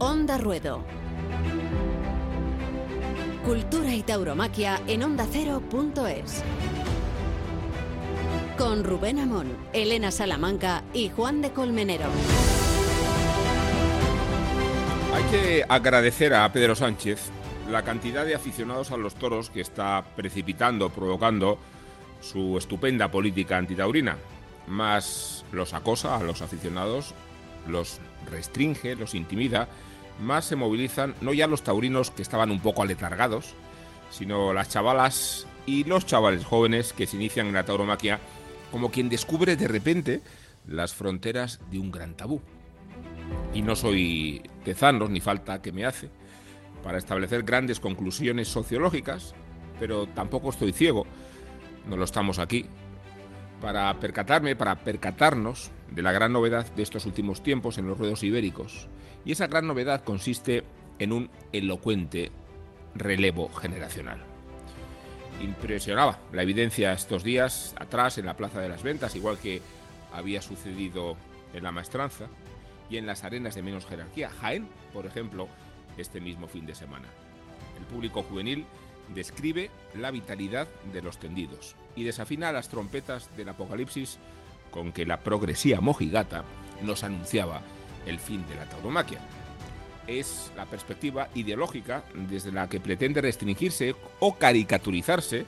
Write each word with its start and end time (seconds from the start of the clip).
Onda 0.00 0.38
Ruedo. 0.38 0.84
Cultura 3.44 3.92
y 3.92 4.04
tauromaquia 4.04 4.80
en 4.86 5.02
ondacero.es. 5.02 6.44
Con 8.56 8.84
Rubén 8.84 9.18
Amón, 9.18 9.56
Elena 9.72 10.12
Salamanca 10.12 10.84
y 10.94 11.08
Juan 11.08 11.42
de 11.42 11.50
Colmenero. 11.50 12.04
Hay 15.14 15.24
que 15.32 15.64
agradecer 15.68 16.32
a 16.32 16.52
Pedro 16.52 16.76
Sánchez 16.76 17.30
la 17.68 17.82
cantidad 17.82 18.24
de 18.24 18.36
aficionados 18.36 18.92
a 18.92 18.96
los 18.96 19.16
toros 19.16 19.50
que 19.50 19.62
está 19.62 20.04
precipitando, 20.14 20.90
provocando 20.90 21.58
su 22.20 22.56
estupenda 22.56 23.10
política 23.10 23.56
antitaurina. 23.56 24.16
Más 24.68 25.44
los 25.50 25.74
acosa 25.74 26.16
a 26.16 26.22
los 26.22 26.40
aficionados, 26.40 27.14
los 27.66 27.98
restringe, 28.30 28.94
los 28.94 29.14
intimida, 29.14 29.68
más 30.20 30.44
se 30.44 30.56
movilizan 30.56 31.14
no 31.20 31.32
ya 31.32 31.46
los 31.46 31.62
taurinos 31.62 32.10
que 32.10 32.22
estaban 32.22 32.50
un 32.50 32.60
poco 32.60 32.82
aletargados, 32.82 33.54
sino 34.10 34.52
las 34.52 34.68
chavalas 34.68 35.46
y 35.66 35.84
los 35.84 36.06
chavales 36.06 36.44
jóvenes 36.44 36.92
que 36.92 37.06
se 37.06 37.16
inician 37.16 37.46
en 37.46 37.54
la 37.54 37.64
tauromaquia 37.64 38.20
como 38.70 38.90
quien 38.90 39.08
descubre 39.08 39.56
de 39.56 39.68
repente 39.68 40.22
las 40.66 40.94
fronteras 40.94 41.60
de 41.70 41.78
un 41.78 41.90
gran 41.90 42.14
tabú. 42.14 42.40
Y 43.54 43.62
no 43.62 43.76
soy 43.76 44.42
tezanos 44.64 45.10
ni 45.10 45.20
falta 45.20 45.62
que 45.62 45.72
me 45.72 45.84
hace 45.84 46.10
para 46.82 46.98
establecer 46.98 47.42
grandes 47.42 47.80
conclusiones 47.80 48.48
sociológicas, 48.48 49.34
pero 49.78 50.06
tampoco 50.06 50.50
estoy 50.50 50.72
ciego, 50.72 51.06
no 51.86 51.96
lo 51.96 52.04
estamos 52.04 52.38
aquí, 52.38 52.66
para 53.60 53.92
percatarme, 53.98 54.56
para 54.56 54.76
percatarnos 54.76 55.70
de 55.90 56.02
la 56.02 56.12
gran 56.12 56.32
novedad 56.32 56.66
de 56.74 56.82
estos 56.82 57.06
últimos 57.06 57.42
tiempos 57.42 57.78
en 57.78 57.88
los 57.88 57.98
ruedos 57.98 58.22
ibéricos. 58.22 58.88
Y 59.24 59.32
esa 59.32 59.46
gran 59.46 59.66
novedad 59.66 60.04
consiste 60.04 60.64
en 60.98 61.12
un 61.12 61.30
elocuente 61.52 62.30
relevo 62.94 63.48
generacional. 63.50 64.18
Impresionaba 65.42 66.18
la 66.32 66.42
evidencia 66.42 66.92
estos 66.92 67.22
días 67.22 67.74
atrás 67.78 68.18
en 68.18 68.26
la 68.26 68.36
Plaza 68.36 68.60
de 68.60 68.68
las 68.68 68.82
Ventas, 68.82 69.14
igual 69.14 69.38
que 69.38 69.62
había 70.12 70.42
sucedido 70.42 71.16
en 71.52 71.62
la 71.62 71.72
Maestranza 71.72 72.26
y 72.90 72.96
en 72.96 73.06
las 73.06 73.24
arenas 73.24 73.54
de 73.54 73.62
menos 73.62 73.86
jerarquía. 73.86 74.30
Jaén, 74.40 74.68
por 74.92 75.06
ejemplo, 75.06 75.48
este 75.96 76.20
mismo 76.20 76.48
fin 76.48 76.66
de 76.66 76.74
semana. 76.74 77.06
El 77.78 77.84
público 77.84 78.22
juvenil 78.22 78.64
describe 79.14 79.70
la 79.94 80.10
vitalidad 80.10 80.66
de 80.92 81.02
los 81.02 81.18
tendidos 81.18 81.76
y 81.96 82.04
desafina 82.04 82.52
las 82.52 82.68
trompetas 82.68 83.34
del 83.36 83.48
apocalipsis 83.48 84.18
con 84.70 84.92
que 84.92 85.06
la 85.06 85.20
progresía 85.20 85.80
mojigata 85.80 86.44
nos 86.82 87.04
anunciaba 87.04 87.62
el 88.06 88.18
fin 88.18 88.46
de 88.48 88.56
la 88.56 88.68
tauromaquia. 88.68 89.20
Es 90.06 90.52
la 90.56 90.66
perspectiva 90.66 91.28
ideológica 91.34 92.02
desde 92.14 92.52
la 92.52 92.68
que 92.68 92.80
pretende 92.80 93.20
restringirse 93.20 93.94
o 94.20 94.36
caricaturizarse 94.38 95.44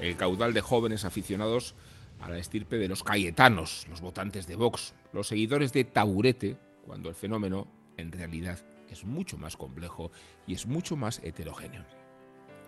el 0.00 0.16
caudal 0.16 0.52
de 0.52 0.60
jóvenes 0.60 1.04
aficionados 1.04 1.74
a 2.20 2.28
la 2.28 2.38
estirpe 2.38 2.76
de 2.76 2.88
los 2.88 3.02
cayetanos, 3.02 3.86
los 3.88 4.00
votantes 4.00 4.46
de 4.46 4.56
Vox, 4.56 4.94
los 5.12 5.28
seguidores 5.28 5.72
de 5.72 5.84
Taburete, 5.84 6.56
cuando 6.84 7.08
el 7.08 7.14
fenómeno 7.14 7.68
en 7.96 8.12
realidad 8.12 8.58
es 8.90 9.04
mucho 9.04 9.38
más 9.38 9.56
complejo 9.56 10.10
y 10.46 10.54
es 10.54 10.66
mucho 10.66 10.96
más 10.96 11.20
heterogéneo. 11.22 11.84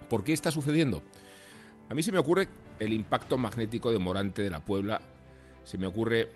¿Por 0.09 0.25
qué 0.25 0.33
está 0.33 0.51
sucediendo? 0.51 1.03
A 1.89 1.95
mí 1.95 2.03
se 2.03 2.13
me 2.13 2.19
ocurre 2.19 2.49
el 2.79 2.93
impacto 2.93 3.37
magnético 3.37 3.91
de 3.93 3.99
Morante 3.99 4.43
de 4.43 4.51
la 4.51 4.65
Puebla, 4.65 5.01
se 5.65 5.79
me 5.79 5.87
ocurre 5.87 6.31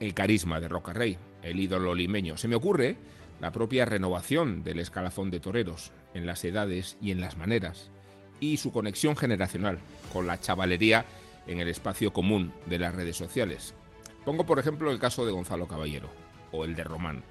el 0.00 0.14
carisma 0.14 0.60
de 0.60 0.68
Rocarrey, 0.68 1.18
el 1.42 1.60
ídolo 1.60 1.94
limeño, 1.94 2.36
se 2.36 2.48
me 2.48 2.56
ocurre 2.56 2.96
la 3.40 3.50
propia 3.50 3.84
renovación 3.84 4.62
del 4.62 4.78
escalafón 4.78 5.30
de 5.30 5.40
toreros 5.40 5.92
en 6.14 6.26
las 6.26 6.44
edades 6.44 6.96
y 7.00 7.10
en 7.10 7.20
las 7.20 7.36
maneras, 7.36 7.90
y 8.40 8.56
su 8.56 8.72
conexión 8.72 9.16
generacional 9.16 9.78
con 10.12 10.26
la 10.26 10.40
chavalería 10.40 11.04
en 11.46 11.60
el 11.60 11.68
espacio 11.68 12.12
común 12.12 12.52
de 12.66 12.78
las 12.78 12.94
redes 12.94 13.16
sociales. 13.16 13.74
Pongo 14.24 14.46
por 14.46 14.58
ejemplo 14.58 14.90
el 14.90 15.00
caso 15.00 15.26
de 15.26 15.32
Gonzalo 15.32 15.66
Caballero, 15.66 16.08
o 16.52 16.64
el 16.64 16.76
de 16.76 16.84
Román, 16.84 17.24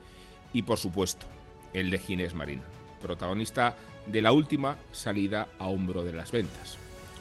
y 0.51 0.63
por 0.63 0.77
supuesto 0.77 1.25
el 1.73 1.89
de 1.89 1.99
Ginés 1.99 2.33
Marín, 2.33 2.61
protagonista 3.01 3.77
de 4.05 4.21
la 4.21 4.31
última 4.31 4.77
salida 4.91 5.47
a 5.59 5.67
hombro 5.67 6.03
de 6.03 6.13
las 6.13 6.31
ventas. 6.31 6.77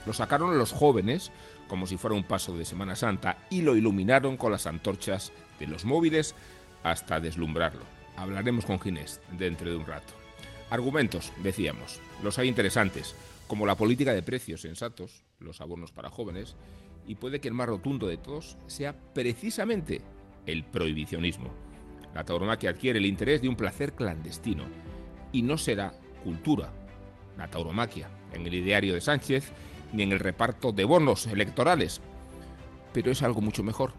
Lo 0.06 0.12
sacaron 0.12 0.58
los 0.58 0.72
jóvenes 0.72 1.30
como 1.68 1.86
si 1.86 1.96
fuera 1.96 2.16
un 2.16 2.24
paso 2.24 2.56
de 2.56 2.64
Semana 2.64 2.96
Santa 2.96 3.38
y 3.48 3.62
lo 3.62 3.76
iluminaron 3.76 4.36
con 4.36 4.50
las 4.50 4.66
antorchas 4.66 5.32
de 5.60 5.68
los 5.68 5.84
móviles 5.84 6.34
hasta 6.82 7.20
deslumbrarlo. 7.20 7.82
Hablaremos 8.16 8.64
con 8.64 8.80
Ginés 8.80 9.20
dentro 9.38 9.70
de 9.70 9.76
un 9.76 9.86
rato. 9.86 10.12
Argumentos, 10.70 11.32
decíamos, 11.42 12.00
los 12.22 12.38
hay 12.38 12.48
interesantes, 12.48 13.14
como 13.46 13.66
la 13.66 13.76
política 13.76 14.14
de 14.14 14.22
precios 14.22 14.60
sensatos, 14.60 15.24
los 15.40 15.60
abonos 15.60 15.90
para 15.90 16.10
jóvenes, 16.10 16.54
y 17.06 17.16
puede 17.16 17.40
que 17.40 17.48
el 17.48 17.54
más 17.54 17.68
rotundo 17.68 18.06
de 18.06 18.18
todos 18.18 18.56
sea 18.66 18.94
precisamente 19.12 20.00
el 20.46 20.64
prohibicionismo. 20.64 21.50
La 22.14 22.24
tauromaquia 22.24 22.70
adquiere 22.70 22.98
el 22.98 23.06
interés 23.06 23.42
de 23.42 23.48
un 23.48 23.56
placer 23.56 23.94
clandestino 23.94 24.64
y 25.32 25.42
no 25.42 25.58
será 25.58 25.92
cultura, 26.22 26.72
la 27.36 27.48
tauromaquia, 27.48 28.08
en 28.32 28.46
el 28.46 28.54
ideario 28.54 28.94
de 28.94 29.00
Sánchez 29.00 29.52
ni 29.92 30.02
en 30.02 30.12
el 30.12 30.20
reparto 30.20 30.72
de 30.72 30.84
bonos 30.84 31.26
electorales. 31.26 32.00
Pero 32.92 33.10
es 33.10 33.22
algo 33.22 33.40
mucho 33.40 33.62
mejor. 33.62 33.92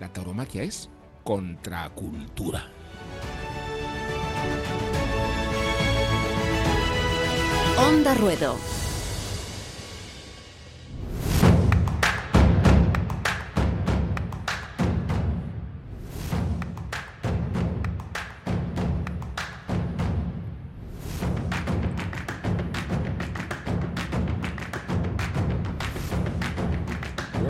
La 0.00 0.12
tauromaquia 0.12 0.62
es 0.62 0.90
contracultura. 1.28 2.64
Onda 7.76 8.14
Ruedo. 8.14 8.56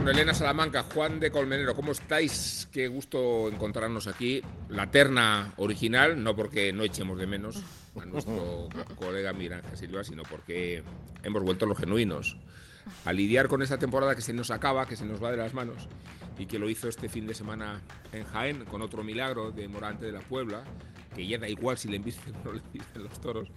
Elena 0.08 0.34
Salamanca, 0.34 0.82
Juan 0.82 1.20
de 1.20 1.30
Colmenero, 1.30 1.76
¿cómo 1.76 1.92
estáis? 1.92 2.57
Qué 2.72 2.88
gusto 2.88 3.48
encontrarnos 3.48 4.06
aquí. 4.06 4.42
La 4.68 4.90
terna 4.90 5.54
original, 5.56 6.22
no 6.22 6.36
porque 6.36 6.72
no 6.72 6.84
echemos 6.84 7.18
de 7.18 7.26
menos 7.26 7.62
a 8.00 8.04
nuestro 8.04 8.68
colega 8.96 9.32
Miguel 9.32 9.62
Silva, 9.74 10.04
sino 10.04 10.22
porque 10.24 10.82
hemos 11.22 11.42
vuelto 11.42 11.64
los 11.64 11.78
genuinos 11.78 12.36
a 13.04 13.12
lidiar 13.12 13.48
con 13.48 13.62
esta 13.62 13.78
temporada 13.78 14.14
que 14.14 14.22
se 14.22 14.32
nos 14.32 14.50
acaba, 14.50 14.86
que 14.86 14.96
se 14.96 15.06
nos 15.06 15.22
va 15.22 15.30
de 15.30 15.38
las 15.38 15.54
manos 15.54 15.88
y 16.38 16.46
que 16.46 16.58
lo 16.58 16.68
hizo 16.68 16.88
este 16.88 17.08
fin 17.08 17.26
de 17.26 17.34
semana 17.34 17.82
en 18.12 18.24
Jaén 18.24 18.64
con 18.64 18.82
otro 18.82 19.02
milagro 19.02 19.50
de 19.50 19.66
Morante 19.66 20.06
de 20.06 20.12
la 20.12 20.20
Puebla, 20.20 20.62
que 21.14 21.26
ya 21.26 21.38
da 21.38 21.48
igual 21.48 21.78
si 21.78 21.88
le 21.88 21.96
embisten 21.96 22.34
o 22.42 22.44
no 22.44 22.52
le 22.52 22.60
embisten 22.60 23.02
los 23.02 23.20
toros, 23.20 23.50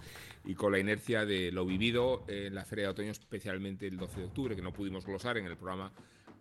y 0.44 0.54
con 0.54 0.72
la 0.72 0.78
inercia 0.78 1.24
de 1.24 1.52
lo 1.52 1.64
vivido 1.64 2.24
en 2.28 2.54
la 2.54 2.64
Feria 2.64 2.86
de 2.86 2.90
Otoño, 2.90 3.10
especialmente 3.12 3.86
el 3.86 3.98
12 3.98 4.20
de 4.20 4.26
octubre, 4.26 4.56
que 4.56 4.62
no 4.62 4.72
pudimos 4.72 5.06
glosar 5.06 5.36
en 5.36 5.46
el 5.46 5.56
programa 5.56 5.92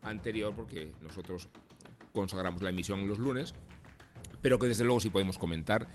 anterior, 0.01 0.53
porque 0.55 0.91
nosotros 1.01 1.49
consagramos 2.13 2.61
la 2.61 2.69
emisión 2.69 3.07
los 3.07 3.19
lunes, 3.19 3.53
pero 4.41 4.59
que 4.59 4.67
desde 4.67 4.83
luego 4.83 4.99
sí 4.99 5.09
podemos 5.09 5.37
comentar 5.37 5.87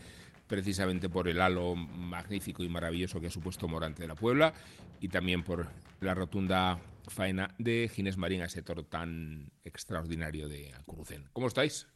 precisamente 0.46 1.08
por 1.08 1.28
el 1.28 1.40
halo 1.40 1.74
magnífico 1.74 2.62
y 2.62 2.68
maravilloso 2.68 3.20
que 3.20 3.26
ha 3.26 3.30
supuesto 3.30 3.66
Morante 3.66 4.02
de 4.02 4.08
la 4.08 4.14
Puebla 4.14 4.54
y 5.00 5.08
también 5.08 5.42
por 5.42 5.68
la 6.00 6.14
rotunda 6.14 6.78
faena 7.08 7.54
de 7.58 7.90
Ginés 7.92 8.16
Marín 8.16 8.42
a 8.42 8.46
ese 8.46 8.62
toro 8.62 8.84
tan 8.84 9.50
extraordinario 9.64 10.48
de 10.48 10.72
Alcurucén. 10.72 11.28
¿Cómo 11.32 11.48
estáis? 11.48 11.86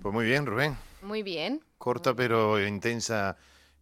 Pues 0.00 0.12
muy 0.12 0.26
bien, 0.26 0.46
Rubén. 0.46 0.76
Muy 1.02 1.22
bien. 1.22 1.60
Corta 1.78 2.14
pero 2.14 2.64
intensa 2.64 3.36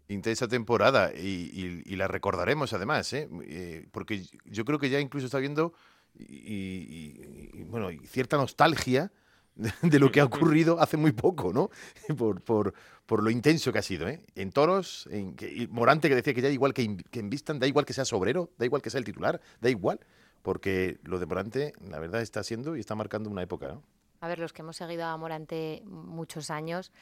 intensa 0.09 0.49
temporada 0.49 1.13
y, 1.15 1.97
la 1.97 2.09
recordaremos 2.09 2.73
además, 2.73 3.13
¿eh? 3.13 3.29
¿eh? 3.43 3.87
porque 3.91 4.25
yo 4.45 4.65
creo 4.65 4.79
que 4.79 4.91
ya 4.91 5.01
incluso 5.01 5.27
está 5.27 5.39
viendo 5.39 5.73
y, 6.17 7.63
bueno, 7.65 7.89
cierta 8.07 8.37
nostalgia 8.37 9.11
de, 9.83 9.99
lo 9.99 10.11
que 10.11 10.21
ha 10.21 10.25
ocurrido 10.25 10.81
hace 10.81 10.97
muy 10.97 11.13
poco, 11.13 11.53
¿no? 11.53 11.71
Por, 12.19 12.41
por, 12.43 12.75
por 13.07 13.23
lo 13.23 13.31
intenso 13.31 13.73
que 13.73 13.79
ha 13.79 13.83
sido, 13.83 14.09
¿eh? 14.09 14.25
En 14.35 14.51
toros, 14.51 15.09
en 15.11 15.37
Morante 15.71 16.09
que 16.09 16.15
decía 16.15 16.35
que 16.35 16.43
ya 16.43 16.49
igual 16.49 16.75
que, 16.75 16.97
que 17.11 17.21
envistan, 17.21 17.59
da 17.59 17.67
igual 17.67 17.85
que 17.85 17.93
sea 17.93 18.05
sobrero, 18.05 18.51
da 18.59 18.67
igual 18.67 18.83
que 18.83 18.91
sea 18.91 18.99
el 18.99 19.05
titular, 19.05 19.41
da 19.61 19.71
igual, 19.71 20.01
porque 20.43 20.99
lo 21.05 21.19
de 21.19 21.27
Morante, 21.27 21.73
la 21.89 21.99
verdad, 21.99 22.21
está 22.21 22.43
siendo 22.43 22.77
y 22.77 22.81
está 22.81 22.95
marcando 22.95 23.31
una 23.31 23.43
época, 23.43 23.69
¿no? 23.69 23.83
A 24.21 24.29
ver, 24.29 24.39
los 24.39 24.53
que 24.53 24.63
hemos 24.63 24.77
seguido 24.77 25.05
a 25.05 25.17
Morante 25.17 25.83
muchos 25.85 26.51
años, 26.51 26.93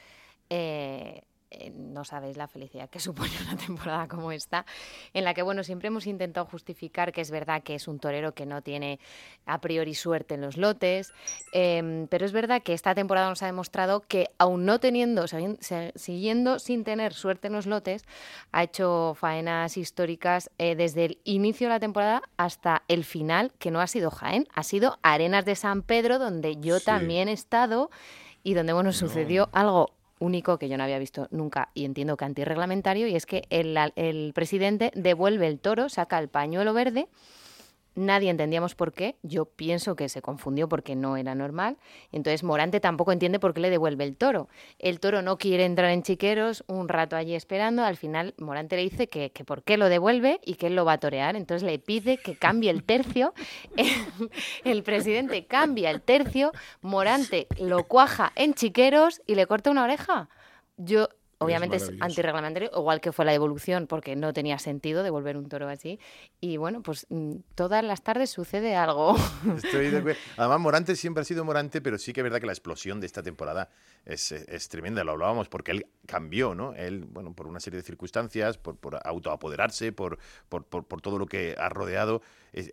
eh, 0.49 1.23
eh, 1.53 1.71
no 1.75 2.03
sabéis 2.03 2.37
la 2.37 2.47
felicidad 2.47 2.89
que 2.89 2.99
supone 2.99 3.31
una 3.47 3.57
temporada 3.57 4.07
como 4.07 4.31
esta, 4.31 4.65
en 5.13 5.23
la 5.23 5.33
que, 5.33 5.41
bueno, 5.41 5.63
siempre 5.63 5.87
hemos 5.87 6.07
intentado 6.07 6.45
justificar 6.45 7.11
que 7.11 7.21
es 7.21 7.31
verdad 7.31 7.63
que 7.63 7.75
es 7.75 7.87
un 7.87 7.99
torero 7.99 8.33
que 8.33 8.45
no 8.45 8.61
tiene 8.61 8.99
a 9.45 9.61
priori 9.61 9.93
suerte 9.93 10.35
en 10.35 10.41
los 10.41 10.57
lotes, 10.57 11.13
em, 11.51 12.07
pero 12.07 12.25
es 12.25 12.31
verdad 12.31 12.61
que 12.63 12.73
esta 12.73 12.95
temporada 12.95 13.29
nos 13.29 13.43
ha 13.43 13.45
demostrado 13.45 14.01
que, 14.01 14.29
aún 14.37 14.65
no 14.65 14.79
teniendo, 14.79 15.25
siguiendo 15.95 16.59
sin 16.59 16.83
tener 16.83 17.13
suerte 17.13 17.47
en 17.47 17.53
los 17.53 17.65
lotes, 17.65 18.03
ha 18.51 18.63
hecho 18.63 19.15
faenas 19.19 19.77
históricas 19.77 20.49
eh, 20.57 20.75
desde 20.75 21.05
el 21.05 21.17
inicio 21.23 21.67
de 21.67 21.73
la 21.73 21.79
temporada 21.79 22.23
hasta 22.37 22.83
el 22.87 23.03
final, 23.03 23.51
que 23.59 23.71
no 23.71 23.81
ha 23.81 23.87
sido 23.87 24.11
Jaén, 24.11 24.47
ha 24.53 24.63
sido 24.63 24.97
Arenas 25.03 25.45
de 25.45 25.55
San 25.55 25.81
Pedro, 25.81 26.19
donde 26.19 26.57
yo 26.57 26.79
también 26.79 27.29
he 27.29 27.33
estado 27.33 27.89
y 28.43 28.53
donde, 28.53 28.73
bueno, 28.73 28.91
sucedió 28.91 29.49
algo 29.53 29.91
único 30.23 30.57
que 30.57 30.69
yo 30.69 30.77
no 30.77 30.83
había 30.83 30.99
visto 30.99 31.27
nunca 31.31 31.69
y 31.73 31.85
entiendo 31.85 32.17
que 32.17 32.25
antirreglamentario, 32.25 33.07
y 33.07 33.15
es 33.15 33.25
que 33.25 33.43
el, 33.49 33.77
el 33.95 34.33
presidente 34.33 34.91
devuelve 34.95 35.47
el 35.47 35.59
toro, 35.59 35.89
saca 35.89 36.19
el 36.19 36.29
pañuelo 36.29 36.73
verde 36.73 37.07
Nadie 37.95 38.29
entendíamos 38.29 38.75
por 38.75 38.91
qué. 38.91 39.15
Yo 39.21 39.45
pienso 39.45 39.95
que 39.95 40.09
se 40.09 40.21
confundió 40.21 40.67
porque 40.67 40.95
no 40.95 41.17
era 41.17 41.35
normal. 41.35 41.77
Entonces 42.11 42.43
Morante 42.43 42.79
tampoco 42.79 43.11
entiende 43.11 43.39
por 43.39 43.53
qué 43.53 43.61
le 43.61 43.69
devuelve 43.69 44.03
el 44.03 44.17
toro. 44.17 44.49
El 44.79 44.99
toro 44.99 45.21
no 45.21 45.37
quiere 45.37 45.65
entrar 45.65 45.91
en 45.91 46.03
chiqueros, 46.03 46.63
un 46.67 46.89
rato 46.89 47.15
allí 47.15 47.35
esperando. 47.35 47.83
Al 47.83 47.97
final 47.97 48.33
Morante 48.37 48.75
le 48.75 48.83
dice 48.83 49.07
que, 49.07 49.31
que 49.31 49.45
por 49.45 49.63
qué 49.63 49.77
lo 49.77 49.89
devuelve 49.89 50.39
y 50.43 50.55
que 50.55 50.67
él 50.67 50.75
lo 50.75 50.85
va 50.85 50.93
a 50.93 50.99
torear. 50.99 51.35
Entonces 51.35 51.63
le 51.63 51.77
pide 51.79 52.17
que 52.17 52.35
cambie 52.35 52.71
el 52.71 52.83
tercio. 52.83 53.33
el 54.63 54.83
presidente 54.83 55.45
cambia 55.45 55.91
el 55.91 56.01
tercio. 56.01 56.51
Morante 56.81 57.47
lo 57.59 57.83
cuaja 57.83 58.31
en 58.35 58.53
chiqueros 58.53 59.21
y 59.27 59.35
le 59.35 59.45
corta 59.45 59.69
una 59.69 59.83
oreja. 59.83 60.29
Yo 60.77 61.09
Obviamente 61.43 61.77
es, 61.77 61.91
antirreglamentario, 61.99 62.71
igual 62.75 63.01
que 63.01 63.11
fue 63.11 63.25
la 63.25 63.31
devolución, 63.31 63.87
porque 63.87 64.15
no 64.15 64.33
tenía 64.33 64.59
sentido 64.59 65.03
devolver 65.03 65.37
un 65.37 65.47
toro 65.49 65.67
así. 65.67 65.99
Y 66.39 66.57
bueno, 66.57 66.81
pues 66.81 67.07
mm, 67.09 67.35
todas 67.55 67.83
las 67.83 68.03
tardes 68.03 68.29
sucede 68.29 68.75
algo. 68.75 69.15
Además, 70.37 70.59
Morante 70.59 70.95
siempre 70.95 71.21
ha 71.21 71.25
sido 71.25 71.45
Morante, 71.45 71.81
pero 71.81 71.97
sí 71.97 72.13
que 72.13 72.21
es 72.21 72.23
verdad 72.23 72.39
que 72.39 72.47
la 72.47 72.53
explosión 72.53 72.99
de 72.99 73.07
esta 73.07 73.23
temporada 73.23 73.69
es, 74.05 74.31
es 74.31 74.69
tremenda, 74.69 75.03
lo 75.03 75.11
hablábamos, 75.11 75.49
porque 75.49 75.71
él 75.71 75.87
cambió, 76.05 76.55
¿no? 76.55 76.73
Él, 76.73 77.05
bueno, 77.05 77.33
por 77.33 77.47
una 77.47 77.59
serie 77.59 77.77
de 77.77 77.83
circunstancias, 77.83 78.57
por, 78.57 78.77
por 78.77 78.99
autoapoderarse, 79.03 79.91
por, 79.91 80.17
por, 80.49 80.65
por, 80.65 81.01
todo 81.01 81.17
lo 81.17 81.25
que 81.25 81.55
ha 81.57 81.69
rodeado, 81.69 82.21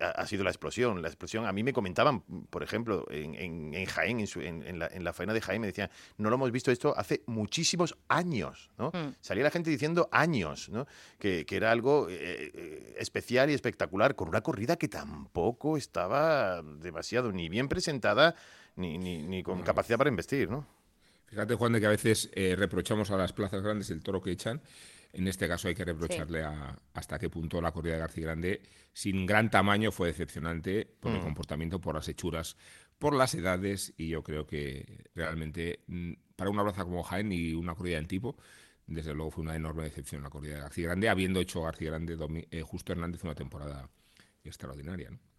ha, 0.01 0.27
sido 0.27 0.45
la 0.45 0.51
explosión. 0.51 1.03
La 1.03 1.09
explosión, 1.09 1.47
a 1.47 1.53
mí 1.53 1.63
me 1.63 1.73
comentaban, 1.73 2.21
por 2.51 2.63
ejemplo, 2.63 3.07
en, 3.11 3.35
en, 3.75 3.87
Jaén, 3.87 4.21
en, 4.21 4.63
en, 4.67 4.79
la, 4.79 4.89
en 4.89 5.05
la 5.05 5.13
faena 5.13 5.33
de 5.33 5.41
Jaén, 5.41 5.61
me 5.61 5.67
decían, 5.67 5.91
no 6.19 6.29
lo 6.29 6.37
hemos 6.37 6.51
visto 6.53 6.71
esto 6.71 6.95
hace 6.97 7.23
muchísimos 7.27 7.97
años, 8.09 8.71
¿no? 8.79 8.89
Mm. 8.89 9.15
Salía 9.21 9.45
la 9.45 9.51
gente 9.51 9.71
diciendo 9.71 10.09
años, 10.13 10.69
¿no? 10.69 10.87
Que, 11.19 11.47
que 11.47 11.57
era 11.57 11.71
algo 11.71 12.09
eh, 12.09 12.51
eh, 12.55 12.97
especial 12.99 13.51
y 13.51 13.55
espectacular, 13.55 14.15
con 14.15 14.29
una 14.29 14.43
corrida 14.43 14.77
que 14.77 14.89
tampoco 14.89 15.77
estaba 15.77 16.63
demasiado 16.63 17.33
ni 17.33 17.49
bien 17.49 17.69
presentada, 17.69 18.35
ni, 18.77 18.99
ni, 18.99 19.23
ni 19.23 19.43
con 19.43 19.63
capacidad 19.63 19.99
para 19.99 20.11
investir, 20.11 20.51
¿no? 20.51 20.67
Fíjate, 21.31 21.55
Juan, 21.55 21.73
de 21.73 21.81
que 21.81 21.87
a 21.87 21.91
veces 21.91 22.29
eh, 22.35 22.57
reprochamos 22.59 23.13
a 23.13 23.17
las 23.17 23.33
plazas 23.33 23.63
grandes 23.63 23.89
el 23.91 24.03
toro 24.03 24.21
que 24.21 24.33
echan. 24.33 24.61
En 25.13 25.27
este 25.27 25.49
caso 25.49 25.69
hay 25.69 25.75
que 25.75 25.85
reprocharle 25.85 26.43
a, 26.43 26.79
hasta 26.95 27.19
qué 27.19 27.29
punto 27.29 27.61
la 27.61 27.73
corrida 27.73 27.95
de 27.95 28.01
García 28.01 28.25
Grande, 28.27 28.63
sin 28.93 29.27
gran 29.27 29.51
tamaño, 29.51 29.91
fue 29.91 30.09
decepcionante 30.09 30.87
por 31.01 31.13
el 31.13 31.19
mm. 31.19 31.23
comportamiento, 31.23 31.81
por 31.81 31.97
las 31.97 32.09
hechuras, 32.09 32.57
por 32.99 33.15
las 33.15 33.35
edades, 33.35 33.93
y 33.97 34.09
yo 34.09 34.23
creo 34.23 34.47
que 34.47 35.05
realmente 35.15 35.81
mm, 35.87 36.13
para 36.37 36.51
una 36.51 36.63
plaza 36.63 36.85
como 36.85 37.03
Jaén 37.03 37.33
y 37.33 37.55
una 37.55 37.75
corrida 37.75 37.99
en 37.99 38.07
tipo, 38.07 38.37
desde 38.87 39.15
luego 39.15 39.31
fue 39.31 39.43
una 39.43 39.57
enorme 39.57 39.85
decepción 39.85 40.23
la 40.23 40.31
corrida 40.31 40.55
de 40.57 40.61
García 40.61 40.87
Grande, 40.87 41.09
habiendo 41.09 41.41
hecho 41.41 41.63
García 41.63 41.91
Grande 41.91 42.17
eh, 42.51 42.63
Justo 42.63 42.93
Hernández 42.93 43.25
una 43.25 43.35
temporada 43.35 43.89
extraordinaria. 44.45 45.11
Mm. 45.11 45.30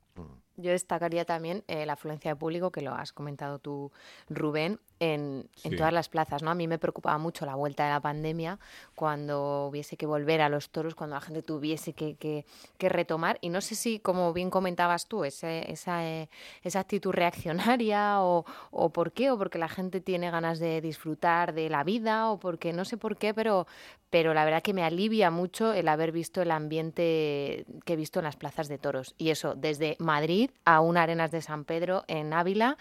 Yo 0.58 0.72
destacaría 0.72 1.26
también 1.26 1.64
eh, 1.68 1.86
la 1.86 1.94
afluencia 1.94 2.32
de 2.32 2.36
público, 2.36 2.72
que 2.72 2.82
lo 2.82 2.94
has 2.94 3.14
comentado 3.14 3.58
tú, 3.58 3.92
Rubén, 4.30 4.80
en, 5.00 5.50
todas 5.78 5.92
las 5.92 6.10
plazas. 6.10 6.44
¿no? 6.44 6.52
A 6.52 6.56
mí 6.56 6.68
me 6.68 6.78
preocupaba 6.78 7.18
mucho 7.18 7.46
la 7.46 7.56
vuelta 7.56 7.86
de 7.86 7.90
la 7.90 8.00
pandemia, 8.00 8.60
cuando 8.94 9.68
hubiese 9.68 9.98
que 9.98 10.06
volver 10.06 10.42
a 10.42 10.50
los 10.50 10.70
toros, 10.70 10.94
cuando 10.94 11.16
la 11.16 11.22
gente 11.22 11.42
tuviese 11.42 11.94
que, 11.94 12.16
que, 12.16 12.90
retomar. 12.90 13.40
Y 13.42 13.50
no 13.50 13.62
sé 13.62 13.76
si, 13.76 14.00
como 14.00 14.34
bien 14.34 14.50
comentabas 14.50 15.08
tú, 15.08 15.24
ese, 15.24 15.72
esa, 15.72 16.06
eh, 16.06 16.30
esa 16.64 16.82
actitud 16.82 17.12
reaccionaria 17.12 18.22
o, 18.22 18.46
o 18.70 18.90
por 18.90 19.14
qué, 19.14 19.32
o 19.32 19.38
porque 19.38 19.58
la 19.58 19.70
gente 19.70 20.02
tiene 20.02 20.30
ganas 20.30 20.60
de 20.60 20.82
disfrutar 20.82 21.54
de 21.54 21.70
la 21.70 21.84
vida, 21.84 22.30
o 22.30 22.40
porque 22.40 22.74
no 22.74 22.86
sé 22.86 22.98
por 22.98 23.18
qué, 23.18 23.34
pero, 23.34 23.66
pero 24.12 24.36
la 24.36 24.46
verdad 24.46 24.62
que 24.62 24.74
me 24.74 24.84
alivia 24.84 25.32
mucho 25.32 25.74
el 25.74 25.88
haber 25.88 26.12
visto 26.12 26.42
el 26.42 26.52
ambiente 26.52 27.66
que 27.86 27.94
he 27.94 27.96
visto 27.96 28.20
en 28.20 28.26
las 28.26 28.36
plazas 28.36 28.68
de 28.68 28.78
toros. 28.78 29.16
Y 29.18 29.32
eso, 29.32 29.56
desde 29.56 29.96
Madrid 29.98 30.52
a 30.66 30.82
una 30.82 31.02
Arenas 31.02 31.32
de 31.32 31.42
San 31.42 31.66
Pedro 31.66 32.04
en 32.08 32.34
Ávila 32.34 32.78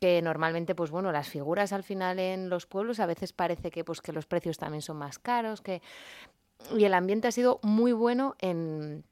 que 0.00 0.20
normalmente, 0.20 0.74
pues 0.74 0.90
bueno, 0.90 1.12
las 1.12 1.28
figuras 1.28 1.72
al 1.72 1.82
final 1.82 2.18
en 2.18 2.50
los 2.50 2.66
pueblos 2.66 3.00
a 3.00 3.06
veces 3.06 3.32
parece 3.32 3.70
que, 3.70 3.84
pues, 3.84 4.02
que 4.02 4.12
los 4.12 4.26
precios 4.26 4.58
también 4.58 4.82
son 4.82 4.98
más 4.98 5.18
caros, 5.18 5.62
que... 5.62 5.80
Y 6.76 6.84
el 6.84 6.92
ambiente 6.92 7.28
ha 7.28 7.32
sido 7.32 7.58
muy 7.62 7.92
bueno 7.92 8.36
en, 8.38 9.04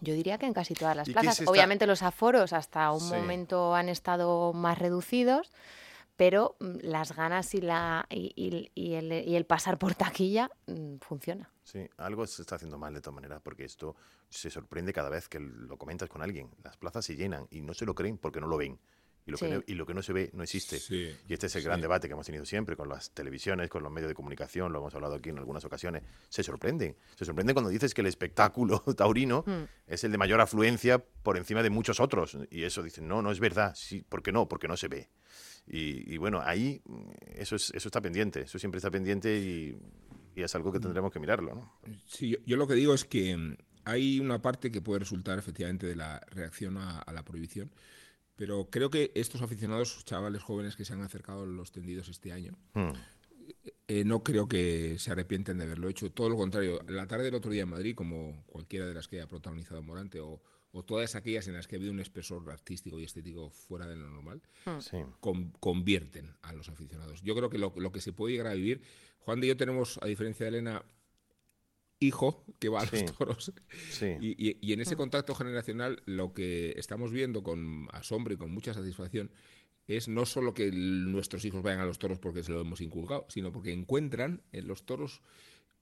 yo 0.00 0.12
diría 0.12 0.36
que 0.36 0.46
en 0.46 0.52
casi 0.52 0.74
todas 0.74 0.96
las 0.96 1.08
plazas. 1.08 1.42
Obviamente 1.46 1.86
los 1.86 2.02
aforos 2.02 2.52
hasta 2.52 2.90
un 2.92 3.08
momento 3.08 3.74
han 3.74 3.88
estado 3.88 4.52
más 4.52 4.78
reducidos, 4.78 5.50
pero 6.16 6.56
mm, 6.60 6.78
las 6.82 7.14
ganas 7.14 7.54
y, 7.54 7.60
la, 7.60 8.06
y, 8.10 8.32
el, 8.48 8.70
y, 8.74 9.34
el, 9.34 9.46
pasar 9.46 9.78
por 9.78 9.94
taquilla 9.94 10.50
mm, 10.66 10.96
funciona. 11.00 11.50
Sí, 11.62 11.88
algo 11.98 12.26
se 12.26 12.42
está 12.42 12.56
haciendo 12.56 12.78
mal 12.78 12.94
de 12.94 13.00
todas 13.00 13.14
maneras, 13.14 13.40
porque 13.42 13.64
esto 13.64 13.94
se 14.28 14.50
sorprende 14.50 14.92
cada 14.92 15.10
vez 15.10 15.28
que 15.28 15.40
lo 15.40 15.76
comentas 15.76 16.08
con 16.08 16.22
alguien. 16.22 16.50
Las 16.62 16.76
plazas 16.76 17.04
se 17.04 17.16
llenan 17.16 17.46
y 17.50 17.60
no 17.60 17.74
se 17.74 17.86
lo 17.86 17.94
creen 17.94 18.18
porque 18.18 18.40
no 18.40 18.46
lo 18.46 18.56
ven. 18.56 18.78
Y 19.26 19.32
lo, 19.32 19.38
que, 19.38 19.48
no, 19.48 19.62
y 19.66 19.74
lo 19.74 19.86
que 19.86 19.92
no 19.92 20.02
se 20.02 20.12
ve 20.12 20.30
no 20.34 20.44
existe. 20.44 20.76
y 20.88 21.32
este 21.32 21.48
es 21.48 21.56
el 21.56 21.64
gran 21.64 21.80
debate 21.80 22.06
que 22.06 22.12
hemos 22.12 22.26
tenido 22.26 22.46
siempre 22.46 22.76
con 22.76 22.88
las 22.88 23.10
televisiones, 23.10 23.68
con 23.68 23.82
los 23.82 23.90
medios 23.90 24.08
de 24.08 24.14
comunicación, 24.14 24.72
lo 24.72 24.78
hemos 24.78 24.94
hablado 24.94 25.16
aquí 25.16 25.30
en 25.30 25.38
algunas 25.38 25.64
ocasiones. 25.64 26.04
Se 26.28 26.44
sorprenden. 26.44 26.96
Se 27.16 27.24
sorprenden 27.24 27.54
cuando 27.54 27.68
dices 27.68 27.92
que 27.92 28.02
el 28.02 28.06
espectáculo 28.06 28.78
taurino 28.96 29.42
hmm. 29.44 29.64
es 29.88 30.04
el 30.04 30.12
de 30.12 30.18
mayor 30.18 30.40
afluencia 30.40 31.04
por 31.24 31.36
encima 31.36 31.64
de 31.64 31.70
muchos 31.70 31.98
otros. 31.98 32.38
Y 32.50 32.62
eso 32.62 32.84
dicen, 32.84 33.08
no, 33.08 33.20
no 33.20 33.32
es 33.32 33.40
verdad. 33.40 33.74
Sí, 33.74 34.00
¿Por 34.08 34.22
qué 34.22 34.30
no? 34.30 34.48
Porque 34.48 34.68
no 34.68 34.76
se 34.76 34.86
ve. 34.86 35.10
Y, 35.68 36.16
bueno, 36.18 36.40
ahí 36.44 36.80
mm, 36.84 37.10
eso, 37.36 37.56
es, 37.56 37.72
eso 37.74 37.88
está 37.88 38.00
pendiente, 38.00 38.42
eso 38.42 38.58
siempre 38.58 38.78
está 38.78 38.90
pendiente 38.90 39.36
y, 39.38 39.76
es 40.36 40.54
algo 40.54 40.70
que 40.70 40.80
tendremos 40.80 41.10
que 41.10 41.18
mirarlo. 41.18 41.54
¿no? 41.54 41.80
Sí, 42.06 42.36
yo, 42.44 42.56
lo 42.56 42.68
que 42.68 42.74
digo 42.74 42.92
es 42.92 43.04
que 43.04 43.36
mm, 43.36 43.56
hay 43.84 44.20
una 44.20 44.42
parte 44.42 44.70
que 44.70 44.82
puede 44.82 45.00
resultar 45.00 45.38
efectivamente 45.38 45.86
de 45.86 45.96
la 45.96 46.20
reacción 46.30 46.76
a 46.78 47.04
la 47.12 47.24
prohibición 47.24 47.70
pero 48.36 48.68
creo 48.70 48.90
que 48.90 49.10
estos 49.14 49.42
aficionados, 49.42 50.04
chavales 50.04 50.42
jóvenes 50.42 50.76
que 50.76 50.84
se 50.84 50.92
han 50.92 51.00
acercado 51.00 51.42
a 51.42 51.46
los 51.46 51.72
tendidos 51.72 52.08
este 52.08 52.32
año, 52.32 52.52
hmm. 52.74 52.90
eh, 53.88 54.04
no 54.04 54.22
creo 54.22 54.46
que 54.46 54.98
se 54.98 55.10
arrepienten 55.10 55.56
de 55.58 55.64
haberlo 55.64 55.88
hecho. 55.88 56.12
Todo 56.12 56.28
lo 56.28 56.36
contrario, 56.36 56.80
la 56.86 57.06
tarde 57.06 57.24
del 57.24 57.34
otro 57.34 57.50
día 57.50 57.62
en 57.62 57.70
Madrid, 57.70 57.94
como 57.94 58.44
cualquiera 58.46 58.86
de 58.86 58.94
las 58.94 59.08
que 59.08 59.22
ha 59.22 59.26
protagonizado 59.26 59.82
Morante, 59.82 60.20
o, 60.20 60.42
todas 60.84 61.14
aquellas 61.14 61.48
en 61.48 61.54
las 61.54 61.66
que 61.66 61.76
ha 61.76 61.78
habido 61.78 61.92
un 61.92 62.00
espesor 62.00 62.50
artístico 62.50 63.00
y 63.00 63.04
estético 63.04 63.50
fuera 63.50 63.86
de 63.86 63.96
lo 63.96 64.08
normal, 64.08 64.42
hmm. 64.66 65.52
convierten 65.58 66.34
a 66.42 66.52
los 66.52 66.68
aficionados. 66.68 67.22
Yo 67.22 67.34
creo 67.34 67.48
que 67.48 67.58
lo, 67.58 67.72
lo, 67.76 67.92
que 67.92 68.00
se 68.00 68.12
puede 68.12 68.32
llegar 68.32 68.48
a 68.48 68.54
vivir, 68.54 68.82
Juan 69.20 69.42
y 69.42 69.46
yo 69.46 69.56
tenemos, 69.56 69.98
a 70.02 70.06
diferencia 70.06 70.44
de 70.44 70.50
Elena, 70.50 70.84
hijo 72.00 72.44
que 72.58 72.68
va 72.68 72.82
a 72.82 72.84
los 72.84 73.04
toros. 73.16 73.52
Y, 74.20 74.72
en 74.72 74.80
ese 74.80 74.94
mm. 74.94 74.98
contacto 74.98 75.34
generacional 75.34 76.02
lo 76.06 76.32
que 76.32 76.74
estamos 76.76 77.12
viendo 77.12 77.42
con 77.42 77.88
asombro 77.92 78.34
y 78.34 78.36
con 78.36 78.50
mucha 78.52 78.74
satisfacción 78.74 79.30
es 79.86 80.08
no 80.08 80.26
solo 80.26 80.52
que 80.52 80.70
nuestros 80.72 81.44
hijos 81.44 81.62
vayan 81.62 81.80
a 81.80 81.86
los 81.86 81.98
toros 81.98 82.18
porque 82.18 82.42
se 82.42 82.52
lo 82.52 82.60
hemos 82.60 82.80
inculcado, 82.80 83.26
sino 83.28 83.52
porque 83.52 83.72
encuentran 83.72 84.42
en 84.52 84.66
los 84.66 84.84
toros 84.84 85.22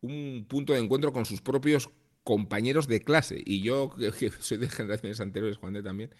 un 0.03 0.45
punto 0.47 0.75
de 0.75 0.81
encuentro 0.81 1.12
con 1.12 1.25
sus 1.25 1.41
propios 1.41 1.91
compañeros 2.25 2.88
de 2.88 3.00
clase. 3.00 3.40
Y 3.45 3.62
yo, 3.62 3.95
que 4.19 4.31
soy 4.40 4.59
de 4.59 4.69
generaciones 4.69 5.21
anteriores, 5.21 5.59
Juan 5.59 5.75
de 5.75 5.83
también, 5.83 6.11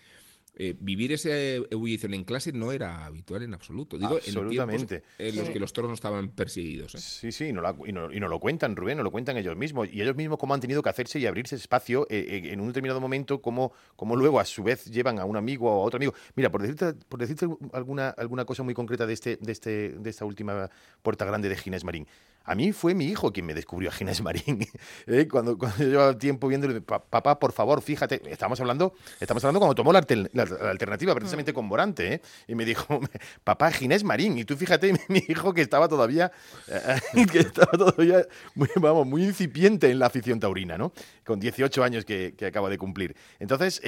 eh, 0.57 0.77
vivir 0.79 1.11
esa 1.11 1.31
ebullición 1.35 2.15
en 2.15 2.23
clase 2.23 2.53
no 2.53 2.71
era 2.71 3.07
habitual 3.07 3.43
en 3.43 3.55
absoluto. 3.55 3.99
Digo, 3.99 4.15
Absolutamente. 4.15 5.03
en, 5.19 5.35
los 5.35 5.51
que 5.51 5.59
los 5.59 5.73
toros 5.73 5.89
no 5.89 5.95
estaban 5.95 6.29
perseguidos. 6.29 6.95
¿eh? 6.95 6.99
Sí, 6.99 7.33
sí, 7.33 7.47
y, 7.47 7.53
no 7.53 7.63
y, 7.85 8.21
no, 8.21 8.29
lo 8.29 8.39
cuentan, 8.39 8.77
Rubén, 8.77 8.99
no 8.99 9.03
lo 9.03 9.11
cuentan 9.11 9.37
ellos 9.37 9.57
mismos. 9.57 9.89
Y 9.93 10.01
ellos 10.01 10.15
mismos 10.15 10.39
cómo 10.39 10.55
han 10.55 10.61
tenido 10.61 10.81
que 10.81 10.91
hacerse 10.91 11.19
y 11.19 11.27
abrirse 11.27 11.57
espacio 11.57 12.07
eh, 12.09 12.43
en 12.45 12.61
un 12.61 12.69
determinado 12.69 13.01
momento, 13.01 13.43
cómo, 13.43 13.73
cómo 13.97 14.15
luego 14.15 14.39
a 14.39 14.45
su 14.45 14.63
vez 14.63 14.85
llevan 14.85 15.19
a 15.19 15.25
un 15.25 15.37
amigo 15.37 15.69
o 15.69 15.83
a 15.83 15.85
otro 15.85 15.97
amigo. 15.97 16.15
Mira, 16.37 16.53
por 16.53 16.63
decirte, 16.63 16.93
por 17.09 17.19
decirte 17.19 17.49
alguna, 17.73 18.11
alguna 18.11 18.45
cosa 18.45 18.63
muy 18.63 18.75
concreta 18.75 19.07
de, 19.07 19.13
este, 19.13 19.37
de, 19.41 19.51
este, 19.51 19.89
de 19.91 20.11
esta 20.11 20.25
última 20.25 20.71
puerta 21.03 21.25
grande 21.25 21.49
de 21.49 21.57
Ginés 21.57 21.83
Marín. 21.83 22.07
A 22.47 22.55
mí 22.55 22.73
fue 22.73 22.95
mi 22.95 23.07
hijo 23.07 23.33
quien 23.33 23.47
me 23.47 23.55
descubrió 23.55 23.89
a 23.89 23.93
Ginés 23.93 24.21
Marín. 24.21 24.67
¿eh? 25.07 25.27
cuando, 25.31 25.57
cuando 25.57 25.79
yo 25.79 25.85
llevaba 25.87 26.19
tiempo 26.19 26.49
viéndole, 26.49 26.83
papá, 26.83 27.39
por 27.39 27.53
favor, 27.53 27.81
fíjate, 27.81 28.21
estamos 28.31 28.61
hablando, 28.61 28.95
estamos 29.19 29.43
hablando 29.45 29.61
cuando 29.61 29.75
tomó 29.75 29.93
la, 29.93 30.01
alternativa 30.69 31.15
precisamente 31.15 31.53
mm. 31.53 31.55
con 31.55 31.65
Morante, 31.65 32.15
¿eh? 32.15 32.21
y 32.47 32.55
me 32.55 32.67
dijo, 32.67 33.01
papá, 33.45 33.73
Ginés 33.73 34.05
Marín, 34.05 34.37
y 34.37 34.45
tú 34.45 34.57
fíjate, 34.57 34.93
mi 35.09 35.23
hijo 35.27 35.55
que 35.55 35.63
estaba 35.63 35.89
todavía, 35.89 36.33
eh, 36.69 37.27
que 37.33 37.39
estaba 37.39 37.73
todavía, 37.73 38.27
muy, 38.55 38.69
vamos, 38.77 39.07
muy 39.07 39.25
incipiente 39.25 39.91
en 39.91 39.99
la 39.99 40.07
afición 40.07 40.39
taurina, 40.39 40.77
¿no? 40.77 40.93
Con 41.25 41.41
18 41.41 41.83
años 41.83 42.05
que, 42.05 42.35
acaba 42.45 42.69
de 42.69 42.77
cumplir. 42.77 43.17
Entonces, 43.39 43.81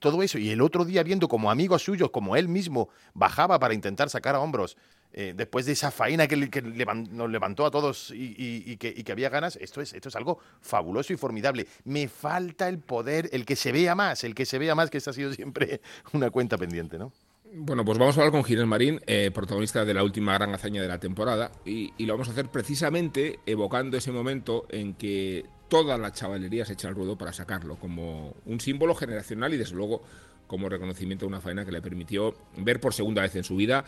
todo 0.00 0.22
eso, 0.22 0.38
y 0.38 0.48
el 0.48 0.62
otro 0.62 0.86
día 0.86 1.02
viendo 1.02 1.28
como 1.28 1.50
amigos 1.50 1.82
suyos, 1.82 2.10
como 2.10 2.34
él 2.34 2.48
mismo, 2.48 2.88
bajaba 3.12 3.58
para 3.58 3.74
intentar 3.74 4.08
sacar 4.08 4.34
a 4.34 4.40
hombros 4.40 4.78
eh, 5.12 5.32
después 5.34 5.66
de 5.66 5.72
esa 5.72 5.90
faena 5.90 6.26
que, 6.26 6.36
nos 6.36 7.30
levantó 7.30 7.64
a 7.64 7.70
todos 7.70 8.12
y, 8.14 8.76
que, 8.76 9.12
había 9.12 9.30
ganas, 9.30 9.56
esto 9.56 9.80
es, 9.80 9.92
esto 9.94 10.08
es 10.08 10.16
algo 10.16 10.38
fabuloso 10.60 11.12
y 11.12 11.16
formidable. 11.16 11.66
Me 11.84 12.08
falta 12.08 12.68
el 12.68 12.78
poder, 12.78 13.28
el 13.32 13.44
que 13.46 13.56
se 13.56 13.72
vea 13.72 13.94
más, 13.94 14.24
el 14.24 14.34
que 14.34 14.44
se 14.46 14.58
vea 14.58 14.74
más, 14.74 14.90
que 14.90 14.98
esta 14.98 15.10
ha 15.10 15.14
sido 15.14 15.32
siempre 15.32 15.80
una 16.12 16.30
cuenta 16.30 16.58
pendiente, 16.58 16.98
¿no? 16.98 17.12
Bueno, 17.50 17.82
pues 17.82 17.96
vamos 17.96 18.16
a 18.16 18.20
hablar 18.20 18.32
con 18.32 18.44
Ginés 18.44 18.66
Marín, 18.66 19.00
eh, 19.06 19.30
protagonista 19.32 19.82
de 19.82 19.94
la 19.94 20.04
última 20.04 20.34
gran 20.34 20.54
hazaña 20.54 20.82
de 20.82 20.88
la 20.88 21.00
temporada, 21.00 21.50
y, 21.64 21.92
lo 22.04 22.12
vamos 22.12 22.28
a 22.28 22.32
hacer 22.32 22.48
precisamente 22.48 23.40
evocando 23.46 23.96
ese 23.96 24.12
momento 24.12 24.66
en 24.68 24.92
que 24.94 25.46
toda 25.68 25.96
la 25.96 26.12
chavalería 26.12 26.66
se 26.66 26.74
echa 26.74 26.88
al 26.88 26.94
ruedo 26.94 27.16
para 27.16 27.32
sacarlo, 27.32 27.76
como 27.76 28.34
un 28.44 28.60
símbolo 28.60 28.94
generacional 28.94 29.54
y 29.54 29.56
desde 29.56 29.74
luego 29.74 30.02
como 30.46 30.68
reconocimiento 30.68 31.24
de 31.24 31.28
una 31.28 31.40
faena 31.40 31.64
que 31.64 31.72
le 31.72 31.80
permitió 31.80 32.34
ver 32.56 32.80
por 32.80 32.92
segunda 32.92 33.22
vez 33.22 33.34
en 33.36 33.44
su 33.44 33.56
vida 33.56 33.84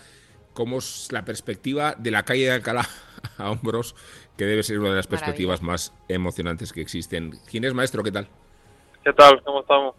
cómo 0.53 0.79
es 0.79 1.09
la 1.11 1.25
perspectiva 1.25 1.95
de 1.99 2.11
la 2.11 2.25
calle 2.25 2.45
de 2.45 2.53
Alcalá 2.53 2.89
a 3.39 3.51
hombros, 3.51 3.95
que 4.37 4.45
debe 4.45 4.63
ser 4.63 4.79
una 4.79 4.91
de 4.91 4.97
las 4.97 5.07
perspectivas 5.07 5.63
más 5.63 5.93
emocionantes 6.09 6.73
que 6.73 6.81
existen. 6.81 7.33
¿Quién 7.51 7.65
es 7.65 7.75
maestro? 7.75 8.03
¿Qué 8.03 8.13
tal? 8.13 8.29
¿Qué 9.05 9.13
tal? 9.13 9.43
¿Cómo 9.43 9.61
estamos? 9.61 9.95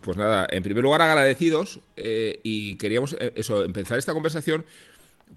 Pues 0.00 0.16
nada, 0.16 0.46
en 0.50 0.62
primer 0.62 0.84
lugar 0.84 1.02
agradecidos 1.02 1.80
eh, 1.96 2.40
y 2.42 2.76
queríamos 2.76 3.14
eh, 3.14 3.32
eso 3.36 3.64
empezar 3.64 3.98
esta 3.98 4.14
conversación 4.14 4.64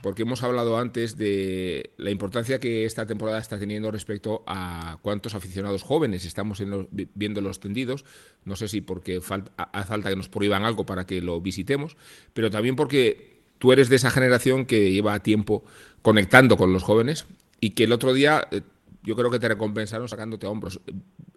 porque 0.01 0.21
hemos 0.21 0.43
hablado 0.43 0.77
antes 0.77 1.17
de 1.17 1.91
la 1.97 2.11
importancia 2.11 2.59
que 2.59 2.85
esta 2.85 3.05
temporada 3.05 3.39
está 3.39 3.59
teniendo 3.59 3.91
respecto 3.91 4.43
a 4.47 4.97
cuántos 5.01 5.35
aficionados 5.35 5.83
jóvenes 5.83 6.25
estamos 6.25 6.63
viendo 6.91 7.41
los 7.41 7.59
tendidos. 7.59 8.05
No 8.45 8.55
sé 8.55 8.67
si 8.67 8.81
porque 8.81 9.17
hace 9.17 9.87
falta 9.87 10.09
que 10.09 10.15
nos 10.15 10.29
prohíban 10.29 10.63
algo 10.63 10.85
para 10.85 11.05
que 11.05 11.21
lo 11.21 11.41
visitemos, 11.41 11.97
pero 12.33 12.49
también 12.49 12.75
porque 12.75 13.40
tú 13.61 13.71
eres 13.71 13.89
de 13.89 13.95
esa 13.95 14.09
generación 14.09 14.65
que 14.65 14.91
lleva 14.91 15.19
tiempo 15.19 15.63
conectando 16.01 16.57
con 16.57 16.73
los 16.73 16.81
jóvenes 16.81 17.27
y 17.59 17.75
que 17.75 17.83
el 17.83 17.91
otro 17.91 18.11
día 18.11 18.47
eh, 18.49 18.61
yo 19.03 19.15
creo 19.15 19.29
que 19.29 19.37
te 19.37 19.47
recompensaron 19.47 20.09
sacándote 20.09 20.47
a 20.47 20.49
hombros. 20.49 20.81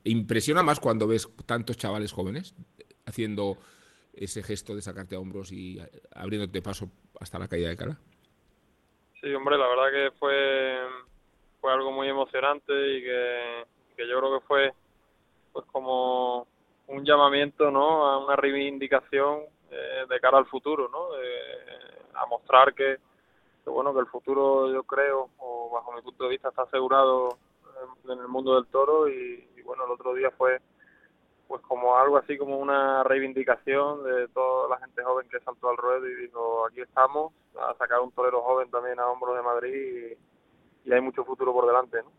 ¿Impresiona 0.05 0.63
más 0.63 0.81
cuando 0.81 1.07
ves 1.07 1.29
tantos 1.45 1.77
chavales 1.77 2.13
jóvenes 2.13 2.55
haciendo 3.05 3.59
ese 4.15 4.43
gesto 4.43 4.75
de 4.75 4.81
sacarte 4.81 5.17
a 5.17 5.21
hombros 5.21 5.53
y 5.53 5.79
eh, 5.79 5.87
abriéndote 6.15 6.63
paso 6.63 6.89
hasta 7.21 7.39
la 7.39 7.47
caída 7.47 7.69
de 7.69 7.77
cara? 7.77 7.99
Sí, 9.21 9.31
hombre, 9.35 9.59
la 9.59 9.69
verdad 9.69 9.91
que 9.93 10.19
fue, 10.19 10.79
fue 11.61 11.75
algo 11.75 11.93
muy 11.93 12.09
emocionante 12.09 12.73
y 12.73 13.03
que, 13.03 13.65
yo 13.99 14.19
creo 14.19 14.41
que 14.41 14.47
fue 14.47 14.73
pues 15.53 15.67
como 15.71 16.47
un 16.87 17.05
llamamiento 17.05 17.71
¿no? 17.71 18.07
a 18.07 18.25
una 18.25 18.35
reivindicación 18.35 19.41
eh, 19.71 20.07
de 20.09 20.21
cara 20.21 20.39
al 20.39 20.47
futuro, 20.47 20.89
¿no? 20.89 21.15
A 22.17 22.27
mostrar 22.27 22.75
que, 22.75 22.99
bueno 23.67 23.93
que 23.95 24.01
el 24.01 24.07
futuro 24.07 24.73
yo 24.73 24.83
creo 24.85 25.31
o 25.39 25.71
bajo 25.71 25.93
mi 25.93 26.03
punto 26.03 26.25
de 26.25 26.31
vista 26.31 26.49
está 26.49 26.63
asegurado 26.63 27.39
en, 28.05 28.19
el 28.19 28.29
mundo 28.29 28.55
del 28.55 28.67
toro 28.67 29.09
y, 29.09 29.49
bueno 29.65 29.85
el 29.87 29.93
otro 29.93 30.15
día 30.15 30.31
fue 30.33 30.61
pues 31.49 31.63
como 31.63 31.97
algo 31.97 32.19
así 32.19 32.37
como 32.37 32.59
una 32.59 33.03
reivindicación 33.05 34.05
de 34.05 34.29
toda 34.29 34.69
la 34.69 34.79
gente 34.79 35.03
joven 35.03 35.29
que 35.29 35.41
saltó 35.41 35.71
al 35.71 35.77
ruedo 35.77 36.07
y 36.07 36.15
dijo 36.15 36.67
aquí 36.67 36.81
estamos 36.81 37.33
a 37.59 37.75
sacar 37.77 38.01
un 38.01 38.13
torero 38.13 38.43
joven 38.43 38.71
también 38.71 38.99
a 39.01 39.07
hombros 39.07 39.37
de 39.37 39.43
Madrid 39.43 40.17
y, 40.85 40.93
hay 40.93 41.01
mucho 41.01 41.25
futuro 41.25 41.53
por 41.53 41.67
delante 41.67 42.03
¿no? 42.03 42.13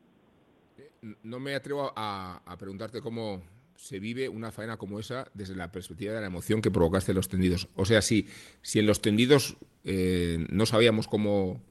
Eh, 0.77 1.15
no 1.23 1.39
me 1.39 1.55
atrevo 1.55 1.91
a, 1.95 2.41
a 2.45 2.57
preguntarte 2.57 3.01
cómo 3.01 3.41
se 3.75 3.99
vive 3.99 4.29
una 4.29 4.51
faena 4.51 4.77
como 4.77 4.99
esa 4.99 5.27
desde 5.33 5.55
la 5.55 5.71
perspectiva 5.71 6.13
de 6.13 6.21
la 6.21 6.27
emoción 6.27 6.61
que 6.61 6.71
provocaste 6.71 7.11
en 7.11 7.17
los 7.17 7.29
tendidos. 7.29 7.67
O 7.75 7.85
sea, 7.85 8.01
si, 8.01 8.27
si 8.61 8.79
en 8.79 8.87
los 8.87 9.01
tendidos 9.01 9.57
eh, 9.83 10.45
no 10.49 10.65
sabíamos 10.65 11.07
cómo 11.07 11.61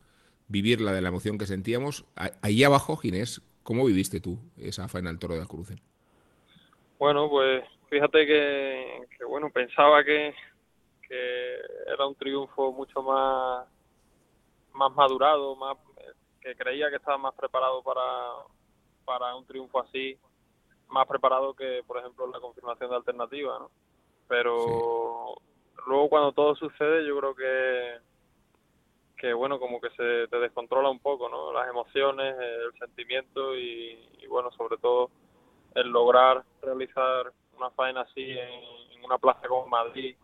vivir 0.48 0.80
la 0.80 0.92
de 0.92 1.00
la 1.00 1.08
emoción 1.08 1.38
que 1.38 1.46
sentíamos, 1.46 2.04
ahí 2.42 2.62
abajo, 2.62 2.96
Ginés, 2.96 3.42
¿cómo 3.62 3.84
viviste 3.84 4.20
tú 4.20 4.38
esa 4.56 4.88
faena 4.88 5.10
del 5.10 5.18
toro 5.18 5.34
de 5.34 5.40
Alcurucen? 5.40 5.80
Bueno, 6.98 7.28
pues 7.28 7.64
fíjate 7.88 8.26
que, 8.26 9.06
bueno, 9.26 9.50
pensaba 9.50 10.04
que, 10.04 10.34
que, 11.08 11.56
era 11.92 12.06
un 12.06 12.14
triunfo 12.14 12.72
mucho 12.72 13.02
más, 13.02 13.66
más 14.74 14.92
madurado, 14.94 15.56
más 15.56 15.76
que 16.40 16.54
creía 16.54 16.90
que 16.90 16.96
estaba 16.96 17.16
más 17.16 17.34
preparado 17.34 17.82
para, 17.82 18.02
para 19.04 19.34
un 19.34 19.46
triunfo 19.46 19.80
así 19.80 20.18
más 20.88 21.06
preparado 21.06 21.54
que, 21.54 21.82
por 21.86 21.98
ejemplo, 21.98 22.26
la 22.26 22.40
confirmación 22.40 22.90
de 22.90 22.96
alternativa, 22.96 23.58
¿no? 23.58 23.70
Pero 24.28 25.34
luego 25.86 26.08
cuando 26.08 26.32
todo 26.32 26.54
sucede, 26.54 27.06
yo 27.06 27.18
creo 27.18 27.34
que, 27.34 27.98
que 29.16 29.32
bueno, 29.32 29.58
como 29.58 29.80
que 29.80 29.90
se 29.90 30.28
te 30.28 30.38
descontrola 30.38 30.88
un 30.88 31.00
poco, 31.00 31.28
¿no? 31.28 31.52
Las 31.52 31.68
emociones, 31.68 32.34
el 32.38 32.78
sentimiento 32.78 33.56
y, 33.56 34.26
bueno, 34.28 34.50
sobre 34.52 34.76
todo 34.78 35.10
el 35.74 35.88
lograr 35.88 36.44
realizar 36.62 37.32
una 37.56 37.70
faena 37.70 38.02
así 38.02 38.22
en, 38.22 39.04
una 39.04 39.18
plaza 39.18 39.46
como 39.46 39.66
Madrid, 39.66 40.16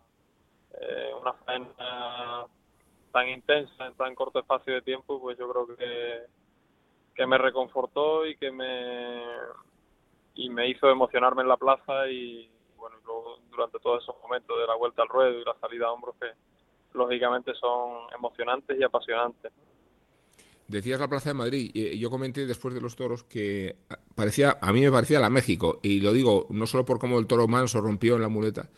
eh, 0.73 1.11
una 1.21 1.35
faena 1.35 2.47
tan 3.13 3.29
intensa 3.29 3.87
en 3.87 3.95
tan 3.95 4.15
corto 4.15 4.39
espacio 4.39 4.73
de 4.73 4.81
tiempo, 4.81 5.21
pues 5.21 5.37
yo 5.37 5.51
creo 5.51 5.77
que, 5.77 6.23
que 7.15 7.27
me 7.27 7.37
reconfortó 7.37 8.25
y 8.25 8.37
que 8.37 8.51
me, 8.51 9.23
y 10.35 10.49
me 10.51 10.69
hizo 10.69 10.89
emocionarme 10.91 11.43
en 11.43 11.49
la 11.49 11.57
plaza 11.57 12.09
y 12.09 12.51
bueno, 12.77 12.97
luego 13.05 13.39
durante 13.51 13.79
todos 13.79 14.03
esos 14.03 14.17
momentos 14.23 14.59
de 14.59 14.67
la 14.67 14.77
vuelta 14.77 15.03
al 15.03 15.09
ruedo 15.09 15.39
y 15.39 15.45
la 15.45 15.55
salida 15.61 15.87
a 15.87 15.93
hombros 15.93 16.15
que 16.21 16.29
lógicamente 16.95 17.53
son 17.55 18.13
emocionantes 18.17 18.79
y 18.79 18.83
apasionantes. 18.83 19.53
Decías 20.67 21.01
la 21.01 21.09
Plaza 21.09 21.31
de 21.31 21.35
Madrid, 21.35 21.71
y 21.75 21.99
yo 21.99 22.11
comenté 22.11 22.47
después 22.47 22.73
de 22.73 22.81
los 22.81 22.95
toros 22.95 23.25
que 23.25 23.75
parecía, 24.15 24.57
a 24.61 24.73
mí 24.73 24.81
me 24.81 24.93
parecía 24.93 25.19
la 25.19 25.29
México, 25.29 25.81
y 25.83 26.01
lo 26.01 26.13
digo 26.13 26.47
no 26.51 26.65
solo 26.69 26.85
por 26.85 27.01
cómo 27.01 27.19
el 27.19 27.27
toro 27.27 27.49
manso 27.49 27.81
rompió 27.81 28.15
en 28.15 28.23
la 28.23 28.29
muleta, 28.29 28.71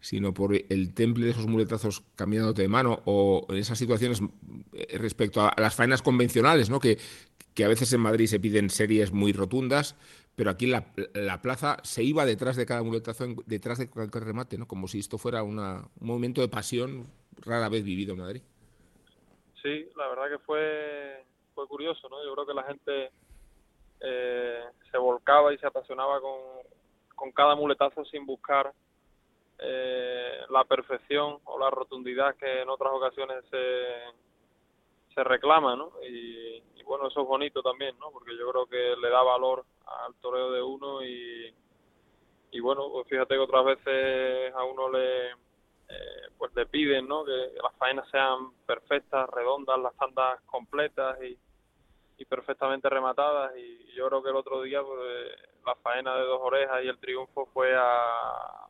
sino 0.00 0.34
por 0.34 0.54
el 0.54 0.92
temple 0.92 1.26
de 1.26 1.30
esos 1.30 1.46
muletazos 1.46 2.02
cambiándote 2.16 2.62
de 2.62 2.68
mano, 2.68 3.00
o 3.04 3.46
en 3.48 3.58
esas 3.58 3.78
situaciones 3.78 4.20
eh, 4.72 4.98
respecto 4.98 5.40
a 5.40 5.54
las 5.56 5.76
faenas 5.76 6.02
convencionales, 6.02 6.68
¿no? 6.68 6.80
que, 6.80 6.98
que 7.54 7.64
a 7.64 7.68
veces 7.68 7.92
en 7.92 8.00
Madrid 8.00 8.26
se 8.26 8.40
piden 8.40 8.68
series 8.68 9.12
muy 9.12 9.32
rotundas, 9.32 9.94
pero 10.36 10.50
aquí 10.50 10.66
la, 10.66 10.84
la 11.14 11.40
plaza 11.40 11.78
se 11.82 12.02
iba 12.04 12.24
detrás 12.24 12.56
de 12.56 12.66
cada 12.66 12.82
muletazo, 12.82 13.24
detrás 13.46 13.78
de 13.78 13.90
cualquier 13.90 14.24
remate, 14.24 14.58
¿no? 14.58 14.68
Como 14.68 14.86
si 14.86 14.98
esto 14.98 15.18
fuera 15.18 15.42
una, 15.42 15.88
un 16.00 16.06
momento 16.06 16.40
de 16.42 16.48
pasión 16.48 17.06
rara 17.38 17.68
vez 17.68 17.82
vivido 17.82 18.12
en 18.12 18.20
Madrid. 18.20 18.42
Sí, 19.62 19.88
la 19.96 20.08
verdad 20.08 20.28
que 20.28 20.38
fue, 20.44 21.24
fue 21.54 21.66
curioso, 21.66 22.08
¿no? 22.08 22.22
Yo 22.22 22.34
creo 22.34 22.46
que 22.46 22.54
la 22.54 22.64
gente 22.64 23.10
eh, 24.00 24.64
se 24.90 24.98
volcaba 24.98 25.52
y 25.52 25.58
se 25.58 25.66
apasionaba 25.66 26.20
con, 26.20 26.38
con 27.14 27.32
cada 27.32 27.56
muletazo 27.56 28.04
sin 28.04 28.26
buscar 28.26 28.72
eh, 29.58 30.40
la 30.50 30.64
perfección 30.64 31.38
o 31.44 31.58
la 31.58 31.70
rotundidad 31.70 32.36
que 32.36 32.60
en 32.60 32.68
otras 32.68 32.92
ocasiones 32.92 33.42
se, 33.50 35.14
se 35.14 35.24
reclama, 35.24 35.74
¿no? 35.76 35.92
Y, 36.08 36.62
bueno, 36.84 37.08
eso 37.08 37.22
es 37.22 37.26
bonito 37.26 37.62
también, 37.62 37.98
¿no? 37.98 38.12
Porque 38.12 38.36
yo 38.38 38.48
creo 38.50 38.66
que 38.66 38.94
le 39.00 39.10
da 39.10 39.22
valor 39.22 39.64
al 39.86 40.14
toreo 40.16 40.50
de 40.50 40.62
uno 40.62 41.02
y, 41.04 41.54
y 42.50 42.60
bueno, 42.60 42.90
pues 42.90 43.08
fíjate 43.08 43.34
que 43.34 43.40
otras 43.40 43.64
veces 43.64 44.54
a 44.54 44.64
uno 44.64 44.90
le 44.90 45.30
eh, 45.88 46.28
pues 46.36 46.54
le 46.54 46.66
piden, 46.66 47.06
¿no? 47.06 47.24
Que 47.24 47.52
las 47.62 47.74
faenas 47.76 48.08
sean 48.10 48.52
perfectas, 48.66 49.28
redondas, 49.30 49.78
las 49.78 49.96
tandas 49.96 50.40
completas 50.42 51.16
y, 51.22 51.38
y 52.18 52.24
perfectamente 52.24 52.88
rematadas 52.88 53.56
y 53.56 53.92
yo 53.94 54.08
creo 54.08 54.22
que 54.22 54.30
el 54.30 54.36
otro 54.36 54.62
día 54.62 54.82
pues, 54.82 55.32
la 55.64 55.74
faena 55.76 56.16
de 56.16 56.24
dos 56.24 56.40
orejas 56.42 56.84
y 56.84 56.88
el 56.88 56.98
triunfo 56.98 57.46
fue 57.52 57.74
a 57.76 58.66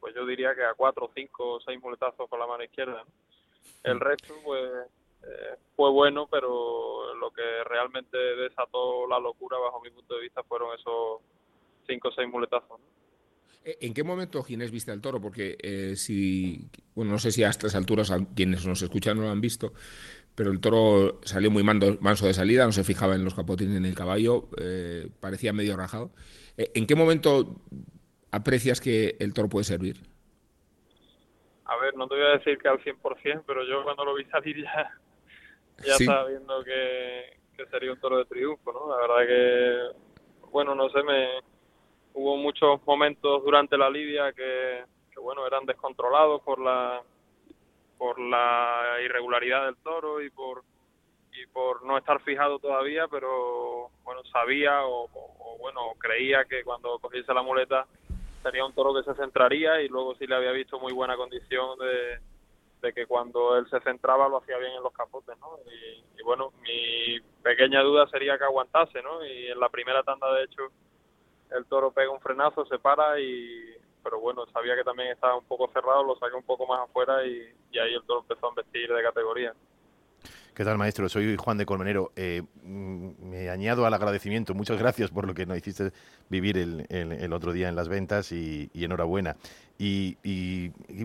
pues 0.00 0.14
yo 0.14 0.24
diría 0.24 0.54
que 0.54 0.64
a 0.64 0.74
cuatro, 0.74 1.10
cinco 1.14 1.54
o 1.54 1.60
seis 1.60 1.78
muletazos 1.80 2.28
con 2.28 2.38
la 2.40 2.46
mano 2.46 2.64
izquierda. 2.64 3.04
El 3.82 3.96
mm. 3.96 4.00
resto 4.00 4.34
pues 4.42 4.86
eh, 5.22 5.56
fue 5.76 5.90
bueno, 5.90 6.28
pero 6.30 7.14
lo 7.14 7.30
que 7.30 7.64
realmente 7.64 8.16
desató 8.16 9.06
la 9.06 9.18
locura 9.18 9.58
bajo 9.58 9.80
mi 9.80 9.90
punto 9.90 10.14
de 10.14 10.22
vista 10.22 10.42
fueron 10.42 10.78
esos 10.78 11.20
cinco 11.86 12.08
o 12.08 12.12
seis 12.12 12.28
muletazos. 12.28 12.80
Eh, 13.64 13.78
¿En 13.82 13.94
qué 13.94 14.02
momento 14.02 14.42
Ginés 14.42 14.70
viste 14.70 14.90
al 14.90 15.00
toro? 15.00 15.20
Porque 15.20 15.56
eh, 15.60 15.96
si, 15.96 16.68
bueno, 16.94 17.12
no 17.12 17.18
sé 17.18 17.30
si 17.30 17.44
a 17.44 17.50
estas 17.50 17.74
alturas 17.74 18.12
quienes 18.34 18.66
nos 18.66 18.82
escuchan 18.82 19.16
no 19.16 19.24
lo 19.24 19.30
han 19.30 19.40
visto, 19.40 19.72
pero 20.34 20.50
el 20.50 20.60
toro 20.60 21.20
salió 21.24 21.50
muy 21.50 21.62
manso 21.62 22.26
de 22.26 22.34
salida, 22.34 22.64
no 22.64 22.72
se 22.72 22.84
fijaba 22.84 23.14
en 23.14 23.24
los 23.24 23.34
capotines 23.34 23.76
en 23.76 23.84
el 23.84 23.94
caballo, 23.94 24.48
eh, 24.58 25.08
parecía 25.20 25.52
medio 25.52 25.76
rajado. 25.76 26.10
¿En 26.56 26.86
qué 26.86 26.94
momento 26.94 27.56
aprecias 28.30 28.80
que 28.80 29.16
el 29.18 29.32
toro 29.32 29.48
puede 29.48 29.64
servir? 29.64 29.96
A 31.64 31.76
ver, 31.76 31.94
no 31.94 32.06
te 32.06 32.16
voy 32.16 32.24
a 32.24 32.38
decir 32.38 32.58
que 32.58 32.68
al 32.68 32.82
100%, 32.82 33.44
pero 33.46 33.64
yo 33.64 33.82
cuando 33.84 34.04
lo 34.04 34.14
vi 34.14 34.24
salir 34.26 34.62
ya, 34.62 34.90
ya 35.84 35.94
estaba 35.94 36.26
viendo 36.26 36.62
que, 36.64 37.38
que 37.56 37.66
sería 37.66 37.92
un 37.92 38.00
toro 38.00 38.18
de 38.18 38.24
triunfo, 38.26 38.72
¿no? 38.72 38.90
La 38.90 39.06
verdad 39.06 39.26
que, 39.26 40.48
bueno, 40.50 40.74
no 40.74 40.88
sé, 40.90 41.02
me 41.02 41.40
hubo 42.14 42.36
muchos 42.36 42.80
momentos 42.86 43.42
durante 43.44 43.76
la 43.76 43.90
lidia 43.90 44.32
que, 44.32 44.84
bueno 45.20 45.46
eran 45.46 45.66
descontrolados 45.66 46.40
por 46.40 46.58
la 46.58 47.02
por 47.98 48.18
la 48.18 48.96
irregularidad 49.04 49.66
del 49.66 49.76
toro 49.76 50.22
y 50.22 50.30
por 50.30 50.62
y 51.32 51.46
por 51.48 51.84
no 51.84 51.98
estar 51.98 52.22
fijado 52.22 52.58
todavía 52.58 53.06
pero 53.06 53.90
bueno 54.02 54.24
sabía 54.32 54.86
o, 54.86 55.08
bueno 55.58 55.92
creía 55.98 56.46
que 56.46 56.64
cuando 56.64 56.98
cogiese 57.00 57.34
la 57.34 57.42
muleta 57.42 57.86
sería 58.42 58.64
un 58.64 58.72
toro 58.72 58.94
que 58.94 59.02
se 59.02 59.14
centraría 59.14 59.82
y 59.82 59.88
luego 59.88 60.14
sí 60.14 60.26
le 60.26 60.36
había 60.36 60.52
visto 60.52 60.80
muy 60.80 60.94
buena 60.94 61.16
condición 61.16 61.78
de, 61.78 62.18
de 62.80 62.92
que 62.92 63.06
cuando 63.06 63.56
él 63.56 63.68
se 63.68 63.80
centraba 63.80 64.28
lo 64.28 64.38
hacía 64.38 64.58
bien 64.58 64.72
en 64.72 64.82
los 64.82 64.92
capotes, 64.92 65.38
¿no? 65.38 65.58
Y, 65.66 66.04
y, 66.18 66.22
bueno, 66.24 66.52
mi 66.62 67.20
pequeña 67.42 67.82
duda 67.82 68.06
sería 68.08 68.38
que 68.38 68.44
aguantase, 68.44 69.02
¿no? 69.02 69.24
Y 69.24 69.48
en 69.48 69.60
la 69.60 69.68
primera 69.68 70.02
tanda, 70.02 70.32
de 70.34 70.44
hecho, 70.44 70.62
el 71.50 71.66
toro 71.66 71.90
pega 71.92 72.10
un 72.10 72.20
frenazo, 72.20 72.64
se 72.66 72.78
para 72.78 73.18
y 73.20 73.76
pero 74.02 74.20
bueno, 74.20 74.46
sabía 74.52 74.76
que 74.76 74.84
también 74.84 75.10
estaba 75.10 75.36
un 75.36 75.44
poco 75.44 75.70
cerrado, 75.72 76.02
lo 76.04 76.16
saqué 76.16 76.34
un 76.34 76.42
poco 76.42 76.66
más 76.66 76.80
afuera 76.80 77.24
y, 77.26 77.52
ahí 77.78 77.94
el 77.94 78.02
toro 78.04 78.20
empezó 78.20 78.46
a 78.46 78.50
investir 78.50 78.92
de 78.92 79.02
categoría. 79.02 79.54
¿Qué 80.60 80.66
tal, 80.66 80.76
maestro? 80.76 81.08
Soy 81.08 81.36
Juan 81.36 81.56
de 81.56 81.64
Colmenero. 81.64 82.12
Eh, 82.16 82.42
mm, 82.64 83.30
me 83.30 83.48
añado 83.48 83.86
al 83.86 83.94
agradecimiento. 83.94 84.54
Muchas 84.54 84.78
gracias 84.78 85.08
por 85.08 85.26
lo 85.26 85.32
que 85.32 85.46
nos 85.46 85.56
hiciste 85.56 85.90
vivir 86.28 86.58
el, 86.58 86.84
el, 86.90 87.32
otro 87.32 87.54
día 87.54 87.70
en 87.70 87.76
las 87.76 87.88
ventas 87.88 88.30
y, 88.30 88.70
enhorabuena. 88.74 89.38
Y, 89.78 90.18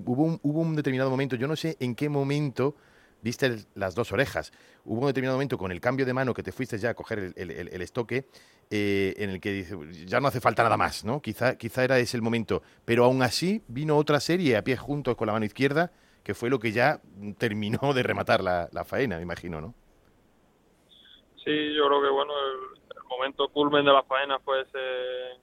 hubo, 0.03 0.23
un, 0.23 0.39
hubo 0.43 0.59
un 0.59 0.75
determinado 0.75 1.09
momento, 1.09 1.37
yo 1.37 1.47
no 1.47 1.55
sé 1.55 1.77
en 1.79 1.95
qué 1.95 2.09
momento 2.09 2.75
viste 3.21 3.59
las 3.75 3.95
dos 3.95 4.11
orejas. 4.11 4.51
Hubo 4.83 4.99
un 4.99 5.07
determinado 5.07 5.37
momento 5.37 5.57
con 5.57 5.71
el 5.71 5.79
cambio 5.79 6.05
de 6.05 6.11
mano 6.11 6.33
que 6.33 6.43
te 6.43 6.51
fuiste 6.51 6.77
ya 6.77 6.89
a 6.89 6.93
coger 6.93 7.31
el, 7.37 7.49
el 7.49 7.81
estoque 7.81 8.27
eh, 8.71 9.13
en 9.19 9.29
el 9.29 9.39
que 9.39 9.53
dice, 9.53 9.77
ya 10.05 10.19
no 10.19 10.27
hace 10.27 10.41
falta 10.41 10.63
nada 10.63 10.75
más, 10.75 11.05
¿no? 11.05 11.21
Quizá, 11.21 11.55
quizá 11.55 11.85
era 11.85 11.97
ese 11.97 12.17
el 12.17 12.23
momento. 12.23 12.61
Pero 12.83 13.05
aún 13.05 13.21
así 13.21 13.63
vino 13.69 13.95
otra 13.95 14.19
serie 14.19 14.57
a 14.57 14.65
pie 14.65 14.75
juntos 14.75 15.15
con 15.15 15.27
la 15.27 15.31
mano 15.31 15.45
izquierda, 15.45 15.93
que 16.25 16.33
fue 16.33 16.49
lo 16.49 16.57
que 16.57 16.71
ya 16.71 16.99
terminó 17.37 17.93
de 17.93 18.01
rematar 18.01 18.41
la, 18.41 18.83
faena, 18.83 19.17
me 19.17 19.21
imagino, 19.21 19.61
¿no? 19.61 19.75
Sí, 21.43 21.73
yo 21.75 21.85
creo 21.87 22.01
que, 22.01 22.09
bueno, 22.09 22.33
el, 22.33 23.03
momento 23.07 23.47
culmen 23.49 23.85
de 23.85 23.93
la 23.93 24.03
faena 24.03 24.39
fue 24.39 24.61
ese, 24.61 25.33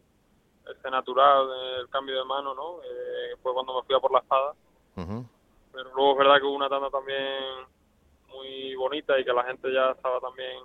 ese 0.71 0.91
natural, 0.91 1.49
el 1.81 1.89
cambio 1.89 2.19
de 2.19 2.25
mano, 2.25 2.53
¿no? 2.55 2.83
Eh, 2.83 3.37
fue 3.41 3.55
cuando 3.55 3.81
me 3.81 3.87
fui 3.87 3.95
a 3.95 4.01
por 4.01 4.13
la 4.13 4.19
espada. 4.19 4.55
Pero 4.95 5.95
luego 5.95 6.13
es 6.13 6.19
verdad 6.19 6.37
que 6.39 6.47
hubo 6.47 6.57
una 6.57 6.69
tanda 6.69 6.91
también 6.91 7.65
muy 8.29 8.75
bonita 8.75 9.19
y 9.19 9.25
que 9.25 9.33
la 9.33 9.45
gente 9.45 9.73
ya 9.73 9.93
estaba 9.93 10.21
también 10.21 10.59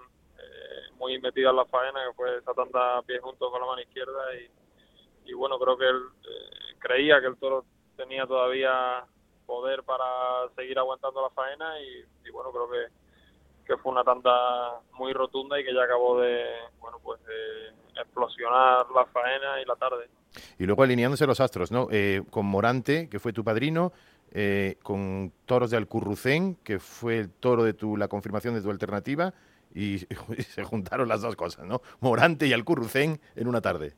muy 0.97 1.19
metida 1.21 1.51
en 1.51 1.55
la 1.55 1.65
faena, 1.65 1.99
que 2.07 2.13
fue 2.15 2.37
esa 2.39 2.53
tanta 2.53 3.01
pie 3.03 3.19
junto 3.19 3.49
con 3.51 3.61
la 3.61 3.67
mano 3.67 3.81
izquierda 3.81 4.23
y, 5.25 5.33
bueno, 5.33 5.59
creo 5.59 5.77
que 5.77 5.87
él 5.87 6.01
eh, 6.23 6.75
creía 6.79 7.21
que 7.21 7.27
el 7.27 7.37
toro 7.37 7.65
tenía 7.95 8.25
todavía 8.25 9.05
poder 9.47 9.81
para 9.83 10.05
seguir 10.55 10.77
aguantando 10.77 11.21
la 11.23 11.29
faena 11.31 11.73
y, 11.79 12.29
bueno, 12.29 12.51
creo 12.51 12.69
que, 12.69 13.65
que 13.65 13.77
fue 13.77 13.91
una 13.91 14.03
tanda 14.03 14.79
muy 14.93 15.13
rotunda 15.13 15.59
y 15.59 15.63
que 15.63 15.73
ya 15.73 15.83
acabó 15.83 16.19
de, 16.19 16.45
bueno, 16.79 16.99
pues 17.01 17.19
de 17.25 17.69
explosionar 17.99 18.85
la 18.93 19.05
faena 19.05 19.59
y 19.61 19.65
la 19.65 19.75
tarde. 19.75 20.09
Y 20.59 20.65
luego 20.65 20.83
alineándose 20.83 21.25
los 21.25 21.39
astros, 21.39 21.71
¿no? 21.71 21.87
Eh, 21.89 22.21
con 22.29 22.45
Morante, 22.45 23.09
que 23.09 23.19
fue 23.19 23.33
tu 23.33 23.43
padrino, 23.43 23.93
eh, 24.31 24.77
con 24.83 25.31
toros 25.45 25.71
de 25.71 25.77
Alcurrucén, 25.77 26.55
que 26.63 26.79
fue 26.79 27.17
el 27.17 27.31
toro 27.31 27.63
de 27.63 27.73
tu, 27.73 27.97
la 27.97 28.07
confirmación 28.07 28.53
de 28.53 28.61
tu 28.61 28.69
alternativa, 28.69 29.33
y, 29.73 29.99
se 30.49 30.63
juntaron 30.63 31.07
las 31.07 31.21
dos 31.21 31.35
cosas, 31.35 31.65
¿no? 31.65 31.81
Morante 32.01 32.47
y 32.47 32.53
Alcurrucén 32.53 33.19
en 33.35 33.47
una 33.47 33.61
tarde. 33.61 33.95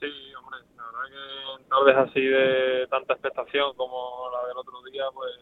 Sí, 0.00 0.06
hombre, 0.34 0.60
la 0.76 0.84
verdad 0.84 1.55
tardes 1.68 1.96
así 1.96 2.20
de 2.20 2.86
tanta 2.88 3.14
expectación 3.14 3.74
como 3.76 4.30
la 4.32 4.48
del 4.48 4.56
otro 4.56 4.82
día, 4.90 5.04
pues 5.12 5.32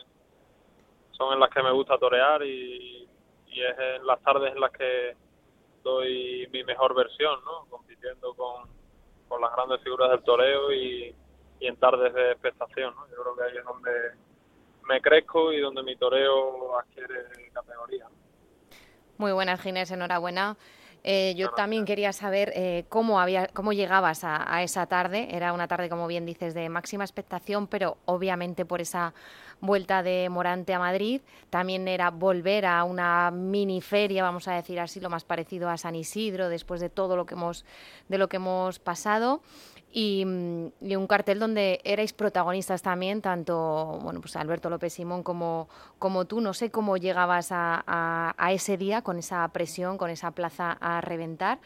son 1.12 1.33
en 1.33 1.40
las 1.40 1.50
que 1.50 1.62
me 1.62 1.73
gusta 1.73 1.99
torear 1.99 2.43
y, 2.43 3.09
y 3.47 3.62
es 3.62 3.78
en 3.78 4.07
las 4.07 4.21
tardes 4.23 4.52
en 4.52 4.60
las 4.60 4.73
que 4.73 5.17
doy 5.84 6.49
mi 6.50 6.65
mejor 6.65 6.95
versión, 6.95 7.39
¿no? 7.45 7.67
Compitiendo 7.69 8.34
con, 8.34 8.69
con 9.28 9.41
las 9.41 9.52
grandes 9.54 9.80
figuras 9.82 10.10
del 10.10 10.23
toreo 10.23 10.73
y, 10.73 11.15
en 11.60 11.76
tardes 11.76 12.13
de 12.13 12.32
expectación. 12.32 12.93
Yo 13.10 13.23
creo 13.23 13.37
que 13.37 13.43
ahí 13.45 13.56
es 13.56 13.65
donde 13.65 13.91
me 14.87 15.00
crezco 15.00 15.50
y 15.52 15.60
donde 15.60 15.82
mi 15.82 15.97
toreo 15.97 16.78
adquiere 16.78 17.50
categoría. 17.54 18.06
Muy 19.17 19.32
buenas, 19.32 19.63
Ginés, 19.63 19.91
enhorabuena. 19.91 20.56
Eh, 21.06 21.34
yo 21.36 21.50
también 21.50 21.84
quería 21.84 22.14
saber 22.14 22.50
eh, 22.56 22.86
cómo, 22.88 23.21
había, 23.21 23.47
cómo 23.49 23.75
llegabas 23.75 24.25
a, 24.25 24.62
esa 24.62 24.86
tarde. 24.86 25.28
Era 25.30 25.52
una 25.52 25.69
tarde, 25.69 25.90
como 25.90 26.06
bien 26.06 26.25
dices, 26.25 26.54
de 26.54 26.67
máxima 26.71 27.04
expectación, 27.04 27.67
pero 27.67 27.99
obviamente 28.06 28.64
por 28.64 28.80
esa 28.80 29.12
vuelta 29.60 30.02
de 30.02 30.30
Morante 30.30 30.73
a 30.73 30.78
Madrid. 30.78 31.21
También 31.50 31.86
era 31.88 32.10
volver 32.10 32.64
a 32.64 32.84
una 32.84 33.30
mini 33.30 33.82
feria, 33.82 34.23
vamos 34.23 34.49
a 34.49 34.54
decir 34.54 34.80
así, 34.80 34.99
lo 34.99 35.10
más 35.10 35.25
parecido 35.25 35.69
a 35.69 35.76
San 35.76 35.95
Isidro, 35.95 36.49
después 36.49 36.80
de 36.80 36.88
todo 36.88 37.17
lo 37.17 37.26
que 37.26 37.34
hemos, 37.34 37.67
de 38.08 38.17
lo 38.17 38.30
que 38.30 38.36
hemos 38.36 38.78
pasado. 38.78 39.43
Mm, 39.95 40.67
y, 40.80 40.97
un 40.97 41.07
cartel 41.07 41.39
donde 41.39 41.80
erais 41.85 42.13
protagonistas 42.13 42.83
también, 42.83 43.23
tanto 43.23 44.00
bueno, 44.02 44.21
pues 44.21 44.35
Alberto 44.35 44.69
López 44.69 44.93
Simón 44.93 45.23
como, 45.23 45.69
como 45.99 46.25
tú. 46.25 46.41
No 46.41 46.52
sé 46.52 46.71
cómo 46.71 46.97
llegabas 46.97 47.49
a, 47.50 48.35
ese 48.50 48.76
día 48.76 49.02
con 49.02 49.19
esa 49.19 49.47
presión, 49.49 49.97
con 49.97 50.11
esa 50.11 50.33
plaza 50.33 50.73
a 50.80 51.00
reventar. 51.00 51.61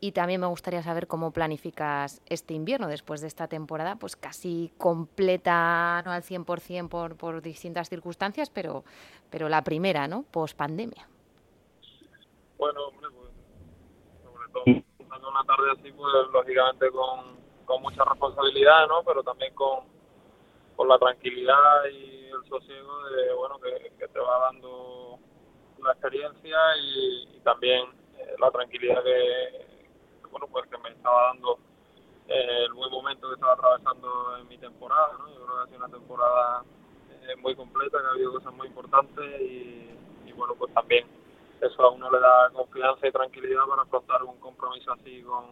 Y 0.00 0.12
también 0.12 0.40
me 0.40 0.46
gustaría 0.46 0.82
saber 0.82 1.06
cómo 1.06 1.30
planificas 1.30 2.20
este 2.26 2.52
invierno 2.52 2.88
después 2.88 3.20
de 3.20 3.26
esta 3.26 3.48
temporada, 3.48 3.96
pues 3.96 4.16
casi 4.16 4.70
completa, 4.76 6.02
no 6.04 6.10
al 6.10 6.22
100% 6.22 6.88
por, 6.88 7.16
por 7.16 7.40
distintas 7.40 7.88
circunstancias, 7.88 8.50
pero, 8.50 8.84
pero 9.30 9.48
la 9.48 9.62
primera, 9.62 10.06
¿no? 10.06 10.24
Post 10.24 10.56
pandemia. 10.58 11.08
Bueno, 12.58 12.80
hombre, 12.88 13.08
pues 13.10 13.30
sobre 14.22 14.48
todo 14.52 15.28
una 15.30 15.44
tarde 15.44 15.70
así, 15.72 15.90
pues 15.92 16.12
lógicamente 16.32 16.90
con, 16.90 17.43
con 17.64 17.82
mucha 17.82 18.04
responsabilidad, 18.04 18.86
¿no? 18.88 19.02
Pero 19.04 19.22
también 19.22 19.54
con, 19.54 19.80
con 20.76 20.88
la 20.88 20.98
tranquilidad 20.98 21.84
y 21.92 22.26
el 22.26 22.48
sosiego 22.48 23.04
de, 23.08 23.32
bueno, 23.34 23.58
que, 23.60 24.08
te 24.08 24.20
va 24.20 24.38
dando 24.40 25.18
la 25.82 25.92
experiencia 25.92 26.58
y, 26.80 27.40
también 27.42 27.84
eh, 28.18 28.34
la 28.38 28.50
tranquilidad 28.50 29.02
que, 29.02 29.66
bueno, 30.30 30.46
pues 30.50 30.66
que 30.68 30.78
me 30.78 30.88
estaba 30.90 31.28
dando 31.28 31.58
eh, 32.28 32.64
el 32.66 32.72
buen 32.72 32.90
momento 32.90 33.28
que 33.28 33.34
estaba 33.34 33.52
atravesando 33.52 34.38
en 34.38 34.48
mi 34.48 34.56
temporada, 34.56 35.16
¿no? 35.18 35.28
Yo 35.28 35.44
creo 35.44 35.56
que 35.56 35.62
ha 35.62 35.66
sido 35.66 35.78
una 35.78 35.88
temporada 35.88 36.64
eh, 37.22 37.36
muy 37.36 37.54
completa, 37.54 37.98
que 37.98 38.06
ha 38.06 38.10
habido 38.10 38.32
cosas 38.32 38.54
muy 38.54 38.68
importantes 38.68 39.40
y, 39.40 39.90
y 40.26 40.32
bueno, 40.32 40.54
pues 40.54 40.72
también 40.72 41.06
eso 41.60 41.82
a 41.82 41.90
uno 41.90 42.10
le 42.10 42.20
da 42.20 42.50
confianza 42.52 43.06
y 43.06 43.12
tranquilidad 43.12 43.64
para 43.68 43.82
afrontar 43.82 44.22
un 44.22 44.38
compromiso 44.38 44.92
así 44.92 45.22
con, 45.22 45.44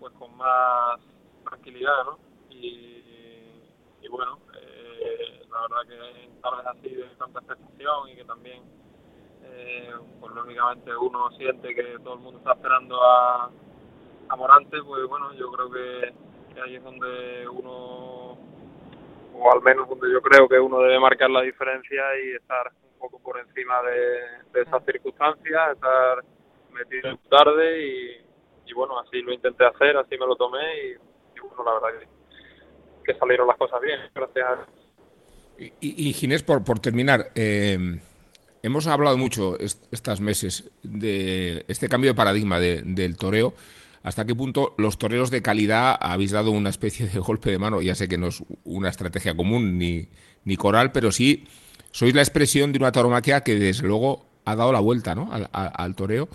pues 0.00 0.12
con 0.14 0.34
más 0.36 0.98
tranquilidad, 1.44 2.04
¿no? 2.04 2.18
Y, 2.50 4.08
bueno, 4.08 4.40
eh, 4.60 5.46
la 5.48 5.60
verdad 5.62 5.86
que 5.86 6.24
en 6.24 6.40
tardes 6.40 6.66
así 6.66 6.94
de 6.94 7.04
tanta 7.16 7.38
expectación 7.38 8.08
y 8.08 8.16
que 8.16 8.24
también, 8.24 8.62
eh, 9.44 9.94
pues 10.18 10.34
lógicamente 10.34 10.96
uno 10.96 11.30
siente 11.32 11.74
que 11.74 11.98
todo 12.02 12.14
el 12.14 12.20
mundo 12.20 12.38
está 12.38 12.54
esperando 12.54 13.00
a, 13.00 13.50
a 14.28 14.36
Morante, 14.36 14.82
pues 14.82 15.06
bueno, 15.06 15.32
yo 15.34 15.52
creo 15.52 15.70
que, 15.70 16.60
ahí 16.60 16.74
es 16.74 16.82
donde 16.82 17.48
uno, 17.48 18.36
o 19.34 19.52
al 19.52 19.62
menos 19.62 19.88
donde 19.88 20.12
yo 20.12 20.20
creo 20.22 20.48
que 20.48 20.58
uno 20.58 20.80
debe 20.80 20.98
marcar 20.98 21.30
la 21.30 21.42
diferencia 21.42 22.02
y 22.24 22.32
estar 22.34 22.72
un 22.92 22.98
poco 22.98 23.20
por 23.20 23.38
encima 23.38 23.80
de, 23.82 24.50
de 24.52 24.62
esas 24.62 24.84
circunstancias, 24.84 25.74
estar 25.74 26.24
metido 26.72 27.16
tarde 27.28 27.86
y 27.86 28.29
y 28.70 28.74
bueno, 28.74 28.98
así 28.98 29.20
lo 29.22 29.32
intenté 29.32 29.66
hacer, 29.66 29.96
así 29.96 30.16
me 30.18 30.26
lo 30.26 30.36
tomé 30.36 30.58
y, 30.84 31.40
bueno, 31.40 31.64
la 31.64 31.74
verdad 31.74 32.00
que, 33.04 33.14
salieron 33.14 33.48
las 33.48 33.56
cosas 33.56 33.80
bien, 33.80 33.98
gracias 34.14 34.58
y, 35.80 36.12
Ginés, 36.14 36.42
por, 36.42 36.64
por 36.64 36.78
terminar, 36.78 37.32
eh, 37.34 38.00
hemos 38.62 38.86
hablado 38.86 39.18
mucho 39.18 39.58
estos 39.58 40.20
meses 40.20 40.70
de 40.82 41.64
este 41.68 41.88
cambio 41.88 42.12
de 42.12 42.14
paradigma 42.14 42.58
del 42.60 43.16
toreo 43.16 43.52
hasta 44.02 44.24
qué 44.24 44.34
punto 44.34 44.74
los 44.78 44.98
toreros 44.98 45.30
de 45.30 45.42
calidad 45.42 45.96
habéis 46.00 46.30
dado 46.30 46.50
una 46.50 46.70
especie 46.70 47.06
de 47.06 47.18
golpe 47.20 47.50
de 47.50 47.58
mano. 47.58 47.82
Ya 47.82 47.94
sé 47.94 48.08
que 48.08 48.18
no 48.18 48.28
es 48.28 48.42
una 48.64 48.88
estrategia 48.88 49.36
común 49.36 49.78
ni, 49.78 50.08
ni 50.44 50.56
coral, 50.56 50.92
pero 50.92 51.12
sí 51.12 51.46
sois 51.90 52.14
la 52.14 52.22
expresión 52.22 52.72
de 52.72 52.78
una 52.78 52.92
tauromaquia 52.92 53.42
que 53.42 53.56
desde 53.56 53.86
luego 53.86 54.26
ha 54.44 54.56
dado 54.56 54.72
la 54.72 54.80
vuelta 54.80 55.14
¿no? 55.14 55.30
al, 55.32 55.94
toreo. 55.94 56.28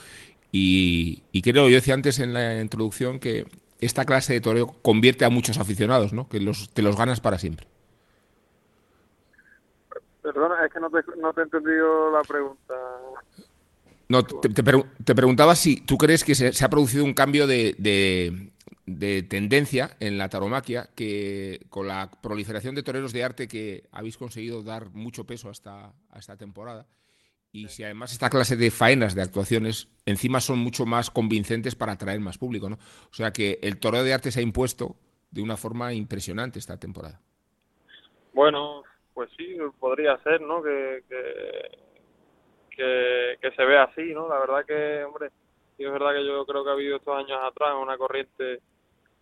Y, 0.58 1.42
creo, 1.42 1.68
yo 1.68 1.76
decía 1.76 1.96
antes 1.96 2.20
en 2.20 2.34
la 2.34 2.62
introducción 2.62 3.20
que 3.20 3.46
esta 3.82 4.06
clase 4.06 4.32
de 4.32 4.40
toreo 4.40 4.68
convierte 4.82 5.26
a 5.26 5.30
muchos 5.30 5.58
aficionados, 5.58 6.14
¿no? 6.14 6.30
que 6.30 6.40
los, 6.40 6.70
te 6.70 6.82
los 6.82 6.96
ganas 6.96 7.20
para 7.20 7.38
siempre. 7.38 7.68
Perdona, 10.22 10.66
es 10.66 10.72
que 10.72 10.80
no 10.80 10.90
te, 10.90 11.00
no 11.18 11.34
te 11.34 11.42
he 11.42 11.44
entendido 11.44 12.10
la 12.10 12.22
pregunta. 12.22 12.74
No, 14.08 14.24
te, 14.24 15.14
preguntaba 15.14 15.56
si 15.56 15.82
tú 15.82 15.98
crees 15.98 16.24
que 16.24 16.36
se, 16.36 16.64
ha 16.64 16.70
producido 16.70 17.04
un 17.04 17.14
cambio 17.14 17.48
de, 17.48 17.76
de, 18.86 19.24
tendencia 19.24 19.98
en 20.00 20.18
la 20.18 20.30
taromaquia, 20.30 20.90
que 20.96 21.66
con 21.70 21.90
la 21.90 22.10
proliferación 22.22 22.76
de 22.76 22.84
toreros 22.84 23.12
de 23.12 23.26
arte 23.26 23.50
que 23.50 23.90
habéis 23.92 24.18
conseguido 24.18 24.64
dar 24.64 24.90
mucho 24.92 25.26
peso 25.26 25.50
hasta 25.50 25.92
a 26.12 26.20
esta 26.20 26.38
temporada, 26.38 26.88
y 27.56 27.70
si 27.70 27.86
además 27.86 28.12
esta 28.12 28.30
clase 28.30 28.58
de 28.58 28.70
faenas, 28.70 29.16
de 29.16 29.22
actuaciones, 29.22 29.88
encima 30.06 30.42
son 30.42 30.60
mucho 30.60 30.86
más 30.86 31.10
convincentes 31.10 31.74
para 31.74 31.94
atraer 31.94 32.20
más 32.20 32.38
público, 32.38 32.70
¿no? 32.70 32.76
O 32.76 33.14
sea 33.14 33.32
que 33.32 33.60
el 33.62 33.80
toreo 33.80 34.04
de 34.04 34.14
arte 34.14 34.30
se 34.30 34.42
ha 34.42 34.44
impuesto 34.44 34.98
de 35.32 35.42
una 35.42 35.56
forma 35.56 35.94
impresionante 35.94 36.60
esta 36.60 36.78
temporada. 36.78 37.22
Bueno, 38.34 38.84
pues 39.14 39.30
sí, 39.38 39.56
podría 39.80 40.18
ser, 40.18 40.42
¿no? 40.42 40.62
Que, 40.62 41.06
que, 42.76 43.38
que, 43.42 43.52
se 43.52 43.64
vea 43.64 43.84
así, 43.84 44.14
¿no? 44.14 44.28
La 44.28 44.40
verdad 44.40 44.66
que, 44.66 45.06
hombre, 45.06 45.30
sí 45.78 45.86
es 45.86 45.92
verdad 45.92 46.14
que 46.14 46.26
yo 46.26 46.46
creo 46.46 46.62
que 46.66 46.70
ha 46.70 46.74
habido 46.74 46.98
estos 46.98 47.16
años 47.16 47.40
atrás 47.42 47.74
una 47.82 47.98
corriente 47.98 48.60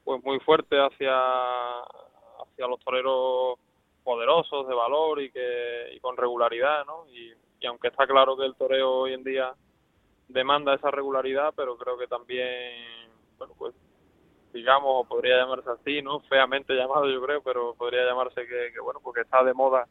pues 0.03 0.23
muy 0.23 0.39
fuerte 0.39 0.75
hacia, 0.77 1.13
hacia 1.13 2.67
los 2.67 2.79
toreros 2.79 3.59
poderosos, 4.03 4.67
de 4.67 4.73
valor 4.73 5.21
y 5.21 5.29
que 5.31 5.93
y 5.93 5.99
con 5.99 6.17
regularidad, 6.17 6.83
¿no? 6.85 7.05
Y, 7.13 7.31
y 7.63 7.67
aunque 7.67 7.87
está 7.87 8.05
claro 8.05 8.35
que 8.35 8.45
el 8.45 8.55
toreo 8.55 8.91
hoy 8.91 9.13
en 9.13 9.23
día 9.23 9.53
demanda 10.27 10.73
esa 10.73 10.91
regularidad, 10.91 11.53
pero 11.55 11.77
creo 11.77 11.97
que 11.97 12.07
también, 12.07 13.09
bueno, 13.37 13.53
pues 13.57 13.73
digamos, 14.51 15.07
podría 15.07 15.37
llamarse 15.37 15.69
así, 15.69 16.01
¿no? 16.01 16.19
Feamente 16.21 16.73
llamado 16.73 17.09
yo 17.09 17.21
creo, 17.21 17.41
pero 17.41 17.73
podría 17.73 18.05
llamarse 18.05 18.45
que, 18.45 18.79
bueno, 18.81 18.99
porque 19.01 19.21
está 19.21 19.43
de 19.45 19.53
moda 19.53 19.87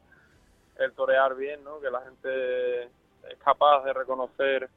el 0.79 0.93
torear 0.93 1.35
bien, 1.35 1.65
¿no? 1.65 1.81
Que 1.81 1.91
la 1.91 2.03
gente 2.03 2.83
es 2.83 3.39
capaz 3.43 3.85
de 3.85 3.95
reconocer 3.95 4.69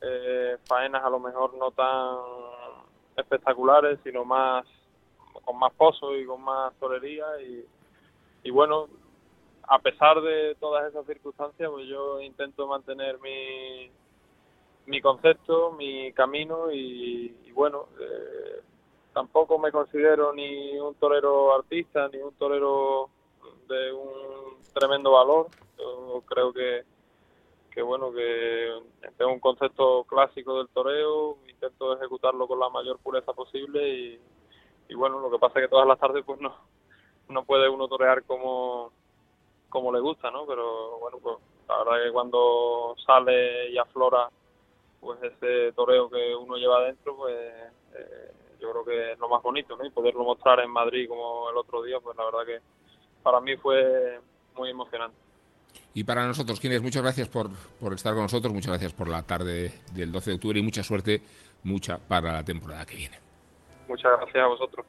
eh, 0.00 0.56
faenas 0.66 1.04
a 1.04 1.10
lo 1.10 1.20
mejor 1.20 1.54
no 1.54 1.70
tan 1.72 2.16
espectaculares, 3.14 4.00
sino 4.02 4.24
más 4.24 4.64
con 5.44 5.58
más 5.58 5.72
pozo 5.74 6.16
y 6.16 6.24
con 6.24 6.40
más 6.42 6.72
torería 6.80 7.26
y, 7.42 7.66
y 8.44 8.50
bueno, 8.50 8.88
a 9.68 9.78
pesar 9.78 10.20
de 10.20 10.54
todas 10.56 10.88
esas 10.90 11.06
circunstancias, 11.06 11.70
pues 11.70 11.86
yo 11.86 12.20
intento 12.20 12.66
mantener 12.66 13.18
mi, 13.20 13.90
mi 14.86 15.00
concepto, 15.00 15.72
mi 15.72 16.12
camino 16.12 16.72
y, 16.72 17.50
bueno, 17.52 17.86
eh, 18.00 18.60
tampoco 19.12 19.58
me 19.58 19.70
considero 19.70 20.32
ni 20.32 20.78
un 20.78 20.94
torero 20.94 21.54
artista 21.54 22.08
ni 22.08 22.18
un 22.18 22.32
torero 22.34 23.10
de 23.68 23.92
un 23.92 24.62
tremendo 24.74 25.12
valor. 25.12 25.48
Yo 25.78 26.22
creo 26.26 26.52
que, 26.52 26.82
que 27.70 27.82
bueno, 27.82 28.12
que 28.12 28.68
tengo 29.16 29.32
un 29.32 29.40
concepto 29.40 30.04
clásico 30.04 30.58
del 30.58 30.68
toreo, 30.68 31.38
intento 31.48 31.96
ejecutarlo 31.96 32.46
con 32.48 32.58
la 32.58 32.68
mayor 32.68 32.98
pureza 32.98 33.32
posible 33.32 33.88
y, 33.88 34.20
y 34.88 34.94
bueno, 34.94 35.20
lo 35.20 35.30
que 35.30 35.38
pasa 35.38 35.58
es 35.58 35.66
que 35.66 35.70
todas 35.70 35.86
las 35.86 35.98
tardes 35.98 36.24
pues 36.24 36.40
no, 36.40 36.54
no 37.28 37.44
puede 37.44 37.68
uno 37.68 37.88
torear 37.88 38.24
como 38.24 38.92
como 39.72 39.90
le 39.90 40.00
gusta, 40.00 40.30
¿no? 40.30 40.46
Pero 40.46 40.98
bueno, 40.98 41.18
pues 41.20 41.38
la 41.66 41.78
verdad 41.78 42.04
que 42.04 42.12
cuando 42.12 42.94
sale 43.04 43.70
y 43.70 43.78
aflora 43.78 44.28
pues 45.00 45.18
ese 45.22 45.72
toreo 45.72 46.08
que 46.08 46.36
uno 46.36 46.56
lleva 46.56 46.84
dentro, 46.84 47.16
pues 47.16 47.34
eh, 47.94 48.32
yo 48.60 48.70
creo 48.70 48.84
que 48.84 49.12
es 49.12 49.18
lo 49.18 49.28
más 49.28 49.42
bonito, 49.42 49.76
¿no? 49.76 49.84
Y 49.84 49.90
poderlo 49.90 50.22
mostrar 50.22 50.60
en 50.60 50.70
Madrid 50.70 51.08
como 51.08 51.50
el 51.50 51.56
otro 51.56 51.82
día, 51.82 51.98
pues 52.00 52.16
la 52.16 52.24
verdad 52.24 52.46
que 52.46 52.60
para 53.22 53.40
mí 53.40 53.56
fue 53.56 54.20
muy 54.54 54.70
emocionante. 54.70 55.16
Y 55.94 56.04
para 56.04 56.26
nosotros, 56.26 56.60
quienes 56.60 56.82
muchas 56.82 57.02
gracias 57.02 57.28
por, 57.28 57.50
por 57.80 57.94
estar 57.94 58.12
con 58.12 58.22
nosotros, 58.22 58.52
muchas 58.52 58.68
gracias 58.68 58.92
por 58.92 59.08
la 59.08 59.22
tarde 59.22 59.72
del 59.92 60.12
12 60.12 60.30
de 60.30 60.36
octubre 60.36 60.60
y 60.60 60.62
mucha 60.62 60.82
suerte, 60.82 61.22
mucha 61.64 61.98
para 61.98 62.32
la 62.32 62.44
temporada 62.44 62.86
que 62.86 62.96
viene. 62.96 63.18
Muchas 63.88 64.12
gracias 64.18 64.44
a 64.44 64.46
vosotros. 64.46 64.86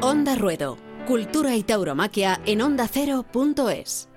Onda 0.00 0.34
Ruedo 0.36 0.78
Cultura 1.06 1.54
y 1.54 1.62
tauromaquia 1.62 2.40
en 2.46 2.60
onda 2.62 2.82
ondacero.es. 2.82 4.08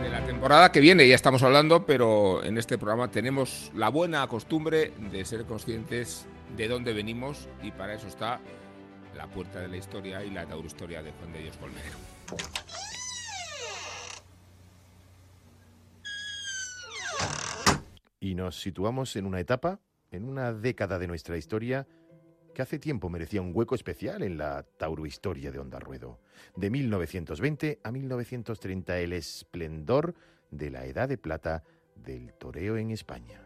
De 0.00 0.08
la 0.08 0.24
temporada 0.24 0.72
que 0.72 0.80
viene 0.80 1.06
ya 1.06 1.14
estamos 1.14 1.42
hablando, 1.42 1.84
pero 1.84 2.42
en 2.42 2.56
este 2.56 2.78
programa 2.78 3.10
tenemos 3.10 3.70
la 3.74 3.90
buena 3.90 4.26
costumbre 4.28 4.94
de 5.10 5.26
ser 5.26 5.44
conscientes 5.44 6.24
de 6.56 6.66
dónde 6.66 6.94
venimos 6.94 7.46
y 7.62 7.72
para 7.72 7.92
eso 7.92 8.06
está 8.08 8.40
la 9.14 9.26
puerta 9.26 9.60
de 9.60 9.68
la 9.68 9.76
historia 9.76 10.24
y 10.24 10.30
la 10.30 10.46
taurohistoria 10.46 11.02
de 11.02 11.12
Juan 11.12 11.32
de 11.34 11.38
Dios 11.42 11.56
Colmenero. 11.58 11.98
Y 18.18 18.34
nos 18.34 18.58
situamos 18.58 19.14
en 19.16 19.26
una 19.26 19.40
etapa, 19.40 19.78
en 20.10 20.26
una 20.26 20.54
década 20.54 20.98
de 20.98 21.06
nuestra 21.06 21.36
historia, 21.36 21.86
que 22.52 22.62
hace 22.62 22.78
tiempo 22.78 23.08
merecía 23.08 23.42
un 23.42 23.52
hueco 23.54 23.74
especial 23.74 24.22
en 24.22 24.38
la 24.38 24.62
taurohistoria 24.62 25.50
de 25.50 25.58
Onda 25.58 25.78
Ruedo. 25.78 26.20
De 26.56 26.70
1920 26.70 27.80
a 27.82 27.90
1930, 27.90 28.98
el 28.98 29.12
esplendor 29.12 30.14
de 30.50 30.70
la 30.70 30.84
Edad 30.84 31.08
de 31.08 31.18
Plata 31.18 31.64
del 31.96 32.34
toreo 32.34 32.76
en 32.76 32.90
España. 32.90 33.42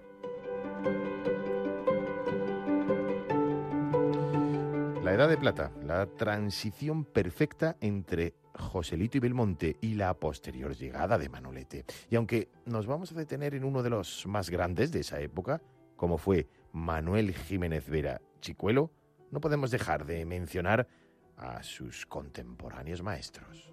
La 5.03 5.14
Edad 5.14 5.29
de 5.29 5.37
Plata, 5.37 5.71
la 5.85 6.07
transición 6.07 7.05
perfecta 7.05 7.77
entre 7.81 8.35
Joselito 8.55 9.19
y 9.19 9.21
Belmonte 9.21 9.77
y 9.81 9.95
la 9.95 10.12
posterior 10.14 10.75
llegada 10.75 11.16
de 11.16 11.29
Manolete. 11.29 11.85
Y 12.11 12.16
aunque 12.16 12.49
nos 12.64 12.87
vamos 12.87 13.12
a 13.12 13.14
detener 13.14 13.55
en 13.55 13.64
uno 13.64 13.85
de 13.85 13.90
los 13.90 14.27
más 14.27 14.51
grandes 14.51 14.90
de 14.90 15.01
esa 15.01 15.21
época, 15.21 15.62
como 15.95 16.19
fue 16.19 16.49
Manuel 16.73 17.33
Jiménez 17.35 17.88
Vera 17.88 18.21
Chicuelo, 18.40 18.90
no 19.31 19.41
podemos 19.41 19.71
dejar 19.71 20.07
de 20.07 20.25
mencionar 20.25 20.87
a 21.37 21.62
sus 21.62 22.07
contemporáneos 22.07 23.03
maestros. 23.03 23.73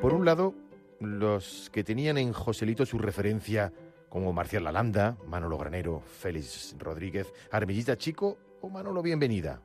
Por 0.00 0.14
un 0.14 0.24
lado, 0.24 0.54
los 1.00 1.70
que 1.70 1.84
tenían 1.84 2.18
en 2.18 2.32
Joselito 2.32 2.84
su 2.86 2.98
referencia 2.98 3.72
como 4.08 4.32
Marcial 4.32 4.64
Lalanda, 4.64 5.16
Manolo 5.26 5.56
Granero, 5.56 6.00
Félix 6.00 6.74
Rodríguez, 6.78 7.32
Armillita 7.52 7.96
Chico 7.96 8.38
o 8.60 8.68
Manolo 8.68 9.02
Bienvenida. 9.02 9.62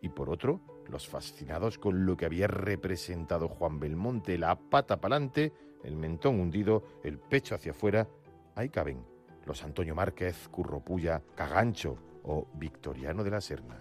Y 0.00 0.08
por 0.08 0.30
otro, 0.30 0.60
los 0.88 1.06
fascinados 1.06 1.78
con 1.78 2.06
lo 2.06 2.16
que 2.16 2.26
había 2.26 2.46
representado 2.46 3.48
Juan 3.48 3.78
Belmonte, 3.78 4.38
la 4.38 4.56
pata 4.56 5.00
pa'lante, 5.00 5.52
el 5.82 5.96
mentón 5.96 6.40
hundido, 6.40 6.82
el 7.02 7.18
pecho 7.18 7.54
hacia 7.54 7.72
afuera, 7.72 8.08
ahí 8.54 8.70
caben 8.70 9.13
los 9.46 9.62
Antonio 9.62 9.94
Márquez, 9.94 10.48
Curro 10.50 10.80
Puya, 10.80 11.22
Cagancho 11.34 11.96
o 12.24 12.46
Victoriano 12.54 13.24
de 13.24 13.30
la 13.30 13.40
Serna. 13.40 13.76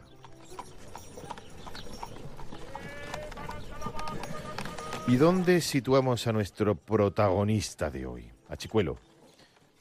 ¿Y 5.07 5.17
dónde 5.17 5.59
situamos 5.59 6.27
a 6.27 6.31
nuestro 6.31 6.75
protagonista 6.75 7.89
de 7.89 8.05
hoy, 8.05 8.31
a 8.47 8.55
Chicuelo? 8.55 8.97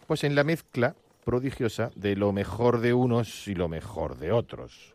Pues 0.07 0.25
en 0.25 0.35
la 0.35 0.43
mezcla 0.43 0.97
prodigiosa 1.25 1.93
de 1.95 2.17
lo 2.17 2.33
mejor 2.33 2.81
de 2.81 2.93
unos 2.93 3.47
y 3.47 3.55
lo 3.55 3.69
mejor 3.69 4.17
de 4.17 4.33
otros. 4.33 4.95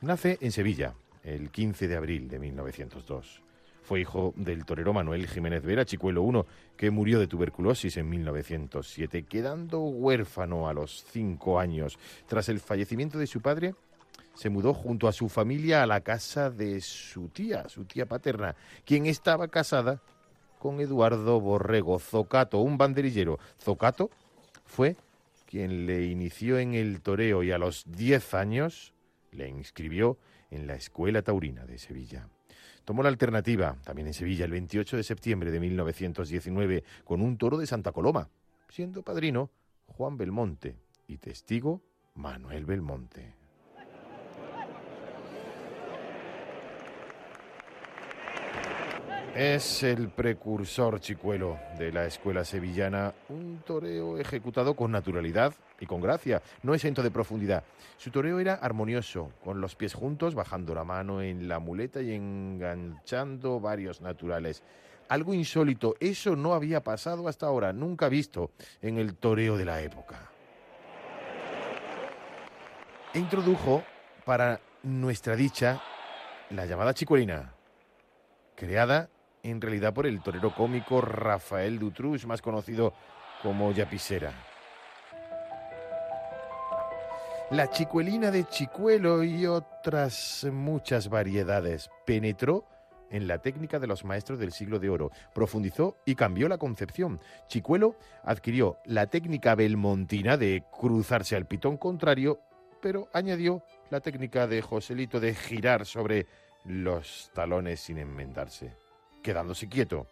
Nace 0.00 0.38
en 0.40 0.50
Sevilla 0.50 0.94
el 1.22 1.50
15 1.50 1.86
de 1.86 1.96
abril 1.96 2.28
de 2.28 2.40
1902. 2.40 3.43
Fue 3.84 4.00
hijo 4.00 4.32
del 4.36 4.64
torero 4.64 4.94
Manuel 4.94 5.28
Jiménez 5.28 5.62
Vera, 5.62 5.84
Chicuelo 5.84 6.26
I, 6.26 6.42
que 6.74 6.90
murió 6.90 7.20
de 7.20 7.26
tuberculosis 7.26 7.98
en 7.98 8.08
1907, 8.08 9.24
quedando 9.24 9.80
huérfano 9.80 10.68
a 10.68 10.72
los 10.72 11.04
cinco 11.12 11.60
años. 11.60 11.98
Tras 12.26 12.48
el 12.48 12.60
fallecimiento 12.60 13.18
de 13.18 13.26
su 13.26 13.42
padre, 13.42 13.74
se 14.34 14.48
mudó 14.48 14.72
junto 14.72 15.06
a 15.06 15.12
su 15.12 15.28
familia 15.28 15.82
a 15.82 15.86
la 15.86 16.00
casa 16.00 16.48
de 16.48 16.80
su 16.80 17.28
tía, 17.28 17.68
su 17.68 17.84
tía 17.84 18.06
paterna, 18.06 18.56
quien 18.86 19.04
estaba 19.04 19.48
casada 19.48 20.00
con 20.58 20.80
Eduardo 20.80 21.38
Borrego 21.38 21.98
Zocato, 21.98 22.60
un 22.60 22.78
banderillero. 22.78 23.38
Zocato 23.60 24.08
fue 24.64 24.96
quien 25.44 25.84
le 25.84 26.06
inició 26.06 26.58
en 26.58 26.72
el 26.72 27.02
toreo 27.02 27.42
y 27.42 27.52
a 27.52 27.58
los 27.58 27.84
diez 27.86 28.32
años 28.32 28.94
le 29.30 29.46
inscribió 29.46 30.16
en 30.50 30.66
la 30.66 30.74
Escuela 30.74 31.20
Taurina 31.20 31.66
de 31.66 31.76
Sevilla. 31.76 32.30
Tomó 32.84 33.02
la 33.02 33.08
alternativa, 33.08 33.76
también 33.84 34.08
en 34.08 34.14
Sevilla, 34.14 34.44
el 34.44 34.50
28 34.50 34.96
de 34.96 35.02
septiembre 35.02 35.50
de 35.50 35.60
1919, 35.60 36.84
con 37.04 37.20
un 37.20 37.36
toro 37.36 37.58
de 37.58 37.66
Santa 37.66 37.92
Coloma, 37.92 38.28
siendo 38.68 39.02
padrino 39.02 39.50
Juan 39.86 40.16
Belmonte 40.16 40.76
y 41.06 41.18
testigo 41.18 41.82
Manuel 42.14 42.64
Belmonte. 42.64 43.43
Es 49.34 49.82
el 49.82 50.10
precursor 50.10 51.00
chicuelo 51.00 51.58
de 51.76 51.90
la 51.90 52.06
escuela 52.06 52.44
sevillana, 52.44 53.12
un 53.28 53.64
toreo 53.66 54.16
ejecutado 54.16 54.76
con 54.76 54.92
naturalidad 54.92 55.52
y 55.80 55.86
con 55.86 56.00
gracia, 56.00 56.40
no 56.62 56.72
exento 56.72 57.02
de 57.02 57.10
profundidad. 57.10 57.64
Su 57.96 58.12
toreo 58.12 58.38
era 58.38 58.54
armonioso, 58.54 59.32
con 59.42 59.60
los 59.60 59.74
pies 59.74 59.92
juntos, 59.92 60.36
bajando 60.36 60.72
la 60.72 60.84
mano 60.84 61.20
en 61.20 61.48
la 61.48 61.58
muleta 61.58 62.00
y 62.00 62.14
enganchando 62.14 63.58
varios 63.58 64.00
naturales. 64.00 64.62
Algo 65.08 65.34
insólito, 65.34 65.96
eso 65.98 66.36
no 66.36 66.54
había 66.54 66.84
pasado 66.84 67.26
hasta 67.26 67.46
ahora, 67.46 67.72
nunca 67.72 68.08
visto 68.08 68.52
en 68.82 68.98
el 68.98 69.16
toreo 69.16 69.56
de 69.56 69.64
la 69.64 69.82
época. 69.82 70.30
Introdujo, 73.14 73.82
para 74.24 74.60
nuestra 74.84 75.34
dicha, 75.34 75.82
la 76.50 76.66
llamada 76.66 76.94
chicuelina, 76.94 77.52
creada 78.54 79.08
en 79.44 79.60
realidad 79.60 79.94
por 79.94 80.06
el 80.06 80.20
torero 80.20 80.52
cómico 80.52 81.00
Rafael 81.00 81.78
Dutrus, 81.78 82.26
más 82.26 82.42
conocido 82.42 82.94
como 83.42 83.70
Yapisera. 83.72 84.32
La 87.50 87.68
chicuelina 87.68 88.30
de 88.30 88.44
Chicuelo 88.44 89.22
y 89.22 89.46
otras 89.46 90.46
muchas 90.50 91.08
variedades 91.08 91.90
penetró 92.06 92.64
en 93.10 93.28
la 93.28 93.38
técnica 93.38 93.78
de 93.78 93.86
los 93.86 94.02
maestros 94.02 94.38
del 94.38 94.50
siglo 94.50 94.78
de 94.78 94.88
oro, 94.88 95.10
profundizó 95.34 95.98
y 96.06 96.14
cambió 96.14 96.48
la 96.48 96.58
concepción. 96.58 97.20
Chicuelo 97.46 97.96
adquirió 98.24 98.78
la 98.86 99.06
técnica 99.08 99.54
belmontina 99.54 100.38
de 100.38 100.64
cruzarse 100.72 101.36
al 101.36 101.46
pitón 101.46 101.76
contrario, 101.76 102.40
pero 102.80 103.08
añadió 103.12 103.62
la 103.90 104.00
técnica 104.00 104.46
de 104.46 104.62
Joselito 104.62 105.20
de 105.20 105.34
girar 105.34 105.84
sobre 105.84 106.26
los 106.64 107.30
talones 107.34 107.78
sin 107.80 107.98
enmendarse 107.98 108.83
quedándose 109.24 109.68
quieto. 109.68 110.06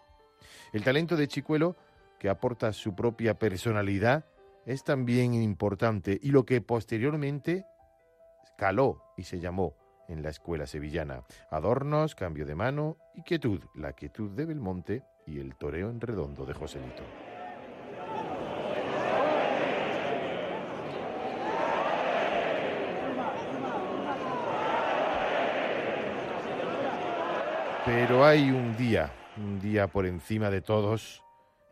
El 0.72 0.82
talento 0.82 1.14
de 1.14 1.28
Chicuelo, 1.28 1.76
que 2.18 2.28
aporta 2.28 2.72
su 2.72 2.96
propia 2.96 3.38
personalidad, 3.38 4.24
es 4.64 4.82
también 4.82 5.34
importante 5.34 6.18
y 6.20 6.30
lo 6.30 6.44
que 6.44 6.60
posteriormente 6.60 7.66
caló 8.56 9.02
y 9.16 9.24
se 9.24 9.38
llamó 9.38 9.76
en 10.08 10.22
la 10.22 10.30
escuela 10.30 10.66
sevillana. 10.66 11.22
Adornos, 11.50 12.14
cambio 12.14 12.46
de 12.46 12.54
mano 12.54 12.96
y 13.14 13.22
quietud, 13.22 13.60
la 13.74 13.92
quietud 13.92 14.30
de 14.30 14.46
Belmonte 14.46 15.02
y 15.26 15.38
el 15.38 15.56
toreo 15.56 15.90
en 15.90 16.00
redondo 16.00 16.46
de 16.46 16.54
Joselito. 16.54 17.02
Pero 27.84 28.24
hay 28.24 28.48
un 28.52 28.76
día, 28.76 29.12
un 29.36 29.58
día 29.58 29.88
por 29.88 30.06
encima 30.06 30.50
de 30.50 30.60
todos 30.60 31.24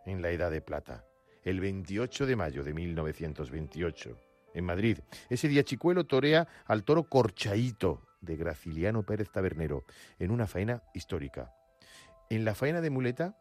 en 0.05 0.21
la 0.23 0.31
Edad 0.31 0.51
de 0.51 0.61
Plata, 0.61 1.05
el 1.45 1.61
28 1.61 2.27
de 2.27 2.35
mayo 2.35 2.65
de 2.65 2.75
1928, 2.75 4.19
en 4.55 4.65
Madrid. 4.65 4.99
Ese 5.29 5.47
día 5.47 5.63
Chicuelo 5.63 6.03
torea 6.03 6.49
al 6.67 6.83
toro 6.83 7.05
Corchaíto 7.05 8.03
de 8.21 8.37
Graciliano 8.37 9.05
Pérez 9.05 9.31
Tabernero 9.31 9.85
en 10.19 10.33
una 10.33 10.49
faena 10.49 10.83
histórica. 10.95 11.55
En 12.29 12.45
la 12.45 12.57
faena 12.57 12.81
de 12.81 12.91
muleta 12.91 13.37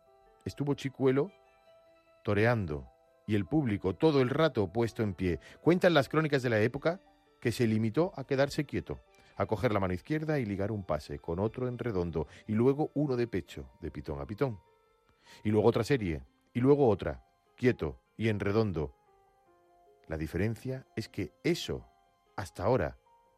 estuvo 0.45 0.75
Chicuelo 0.75 1.31
toreando 2.23 2.87
y 3.25 3.33
el 3.33 3.47
público 3.47 3.95
todo 3.95 4.21
el 4.21 4.29
rato 4.29 4.71
puesto 4.71 5.01
en 5.01 5.15
pie. 5.15 5.39
Cuentan 5.61 5.95
las 5.95 6.07
crónicas 6.07 6.43
de 6.43 6.51
la 6.51 6.59
época 6.59 7.01
que 7.41 7.51
se 7.51 7.65
limitó 7.65 8.13
a 8.15 8.25
quedarse 8.25 8.65
quieto 8.65 9.01
a 9.39 9.45
coger 9.45 9.71
la 9.71 9.79
mano 9.79 9.93
izquierda 9.93 10.37
y 10.37 10.45
ligar 10.45 10.69
un 10.69 10.83
pase 10.83 11.17
con 11.17 11.39
otro 11.39 11.69
en 11.69 11.77
redondo 11.77 12.27
y 12.45 12.53
luego 12.53 12.91
uno 12.93 13.15
de 13.15 13.25
pecho, 13.25 13.69
de 13.79 13.89
pitón 13.89 14.19
a 14.19 14.27
pitón. 14.27 14.59
Y 15.45 15.49
luego 15.49 15.69
otra 15.69 15.85
serie, 15.85 16.21
y 16.53 16.59
luego 16.59 16.89
otra, 16.89 17.23
quieto 17.55 18.01
y 18.17 18.27
en 18.27 18.41
redondo. 18.41 18.93
La 20.07 20.17
diferencia 20.17 20.85
es 20.93 21.07
que 21.07 21.31
eso, 21.41 21.85
hasta 22.35 22.65
ahora, 22.65 22.97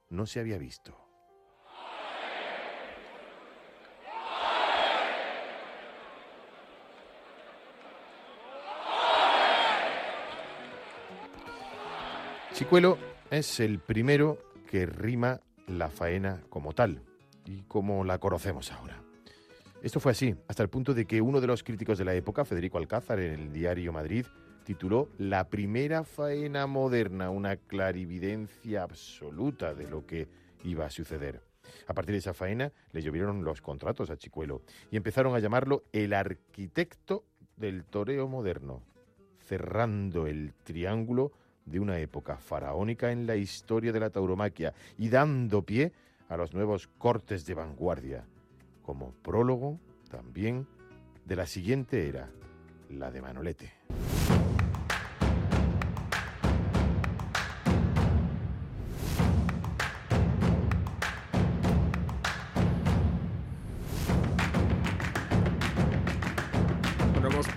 no 0.09 0.25
se 0.25 0.39
había 0.39 0.57
visto. 0.57 0.97
Chicuelo 12.53 12.97
es 13.29 13.59
el 13.59 13.77
primero 13.79 14.39
que 14.67 14.87
rima 14.87 15.41
la 15.77 15.89
faena 15.89 16.41
como 16.49 16.73
tal 16.73 17.01
y 17.45 17.63
como 17.63 18.03
la 18.03 18.19
conocemos 18.19 18.71
ahora. 18.71 19.01
Esto 19.81 19.99
fue 19.99 20.11
así, 20.11 20.35
hasta 20.47 20.61
el 20.61 20.69
punto 20.69 20.93
de 20.93 21.05
que 21.05 21.21
uno 21.21 21.41
de 21.41 21.47
los 21.47 21.63
críticos 21.63 21.97
de 21.97 22.05
la 22.05 22.13
época, 22.13 22.45
Federico 22.45 22.77
Alcázar, 22.77 23.19
en 23.19 23.33
el 23.33 23.51
diario 23.51 23.91
Madrid, 23.91 24.25
tituló 24.63 25.09
La 25.17 25.49
primera 25.49 26.03
faena 26.03 26.67
moderna, 26.67 27.31
una 27.31 27.55
clarividencia 27.55 28.83
absoluta 28.83 29.73
de 29.73 29.89
lo 29.89 30.05
que 30.05 30.27
iba 30.63 30.85
a 30.85 30.91
suceder. 30.91 31.41
A 31.87 31.93
partir 31.93 32.13
de 32.13 32.19
esa 32.19 32.33
faena 32.33 32.71
le 32.91 33.01
llovieron 33.01 33.43
los 33.43 33.61
contratos 33.61 34.09
a 34.09 34.17
Chicuelo 34.17 34.61
y 34.91 34.97
empezaron 34.97 35.35
a 35.35 35.39
llamarlo 35.39 35.83
el 35.91 36.13
arquitecto 36.13 37.23
del 37.55 37.83
toreo 37.83 38.27
moderno, 38.27 38.83
cerrando 39.39 40.27
el 40.27 40.53
triángulo 40.63 41.31
de 41.65 41.79
una 41.79 41.99
época 41.99 42.37
faraónica 42.37 43.11
en 43.11 43.27
la 43.27 43.35
historia 43.35 43.91
de 43.91 43.99
la 43.99 44.09
tauromaquia 44.09 44.73
y 44.97 45.09
dando 45.09 45.61
pie 45.63 45.91
a 46.29 46.37
los 46.37 46.53
nuevos 46.53 46.87
cortes 46.97 47.45
de 47.45 47.53
vanguardia, 47.53 48.25
como 48.83 49.11
prólogo 49.21 49.79
también 50.09 50.67
de 51.25 51.35
la 51.35 51.45
siguiente 51.45 52.07
era, 52.07 52.29
la 52.89 53.11
de 53.11 53.21
Manolete. 53.21 53.73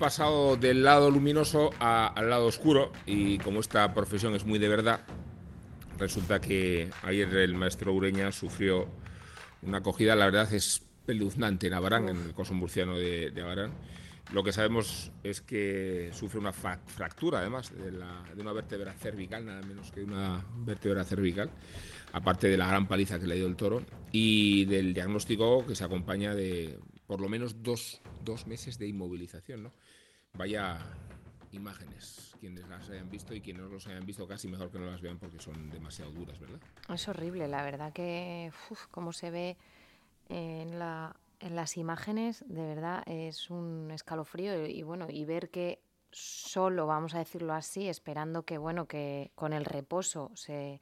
Pasado 0.04 0.58
del 0.58 0.84
lado 0.84 1.10
luminoso 1.10 1.70
al 1.78 2.28
lado 2.28 2.44
oscuro 2.44 2.92
y 3.06 3.38
como 3.38 3.60
esta 3.60 3.94
profesión 3.94 4.34
es 4.34 4.44
muy 4.44 4.58
de 4.58 4.68
verdad, 4.68 5.00
resulta 5.98 6.42
que 6.42 6.90
ayer 7.04 7.34
el 7.34 7.54
maestro 7.54 7.94
Ureña 7.94 8.30
sufrió 8.30 8.86
una 9.62 9.78
acogida, 9.78 10.14
la 10.14 10.26
verdad 10.26 10.52
es 10.52 10.82
peluznante 11.06 11.68
en 11.68 11.72
Abarán, 11.72 12.10
en 12.10 12.18
el 12.18 12.34
coso 12.34 12.52
murciano 12.52 12.98
de, 12.98 13.30
de 13.30 13.40
Abarán. 13.40 13.72
Lo 14.30 14.44
que 14.44 14.52
sabemos 14.52 15.10
es 15.22 15.40
que 15.40 16.10
sufre 16.12 16.38
una 16.38 16.52
fractura, 16.52 17.38
además, 17.38 17.72
de, 17.74 17.90
de, 17.90 18.42
una 18.42 18.52
vértebra 18.52 18.92
cervical, 18.92 19.46
nada 19.46 19.62
menos 19.62 19.90
que 19.90 20.04
una 20.04 20.44
vértebra 20.54 21.04
cervical, 21.04 21.48
aparte 22.12 22.48
de 22.48 22.58
la 22.58 22.68
gran 22.68 22.86
paliza 22.86 23.18
que 23.18 23.26
le 23.26 23.36
dio 23.36 23.46
el 23.46 23.56
toro, 23.56 23.80
y 24.12 24.66
del 24.66 24.92
diagnóstico 24.92 25.64
que 25.66 25.74
se 25.74 25.84
acompaña 25.84 26.34
de 26.34 26.78
por 27.06 27.20
lo 27.20 27.28
menos 27.28 27.62
dos, 27.62 28.00
dos 28.22 28.46
meses 28.46 28.78
de 28.78 28.88
inmovilización. 28.88 29.62
¿no? 29.64 29.72
Vaya 30.36 30.78
imágenes, 31.52 32.34
quienes 32.40 32.66
las 32.68 32.90
hayan 32.90 33.08
visto 33.08 33.34
y 33.34 33.40
quienes 33.40 33.62
no 33.62 33.68
los 33.68 33.86
hayan 33.86 34.04
visto 34.04 34.26
casi 34.26 34.48
mejor 34.48 34.70
que 34.70 34.78
no 34.78 34.86
las 34.86 35.00
vean 35.00 35.18
porque 35.18 35.38
son 35.38 35.70
demasiado 35.70 36.10
duras, 36.10 36.38
¿verdad? 36.40 36.60
Es 36.92 37.08
horrible, 37.08 37.48
la 37.48 37.62
verdad 37.62 37.92
que 37.92 38.50
como 38.90 39.12
se 39.12 39.30
ve 39.30 39.56
en, 40.28 40.78
la, 40.78 41.14
en 41.40 41.54
las 41.54 41.76
imágenes, 41.76 42.44
de 42.48 42.62
verdad 42.62 43.02
es 43.06 43.50
un 43.50 43.90
escalofrío 43.92 44.66
y 44.66 44.82
bueno, 44.82 45.06
y 45.08 45.24
ver 45.24 45.50
que 45.50 45.80
solo, 46.10 46.86
vamos 46.86 47.14
a 47.14 47.18
decirlo 47.18 47.54
así, 47.54 47.88
esperando 47.88 48.44
que 48.44 48.58
bueno, 48.58 48.86
que 48.86 49.30
con 49.34 49.52
el 49.52 49.64
reposo 49.64 50.30
se 50.34 50.80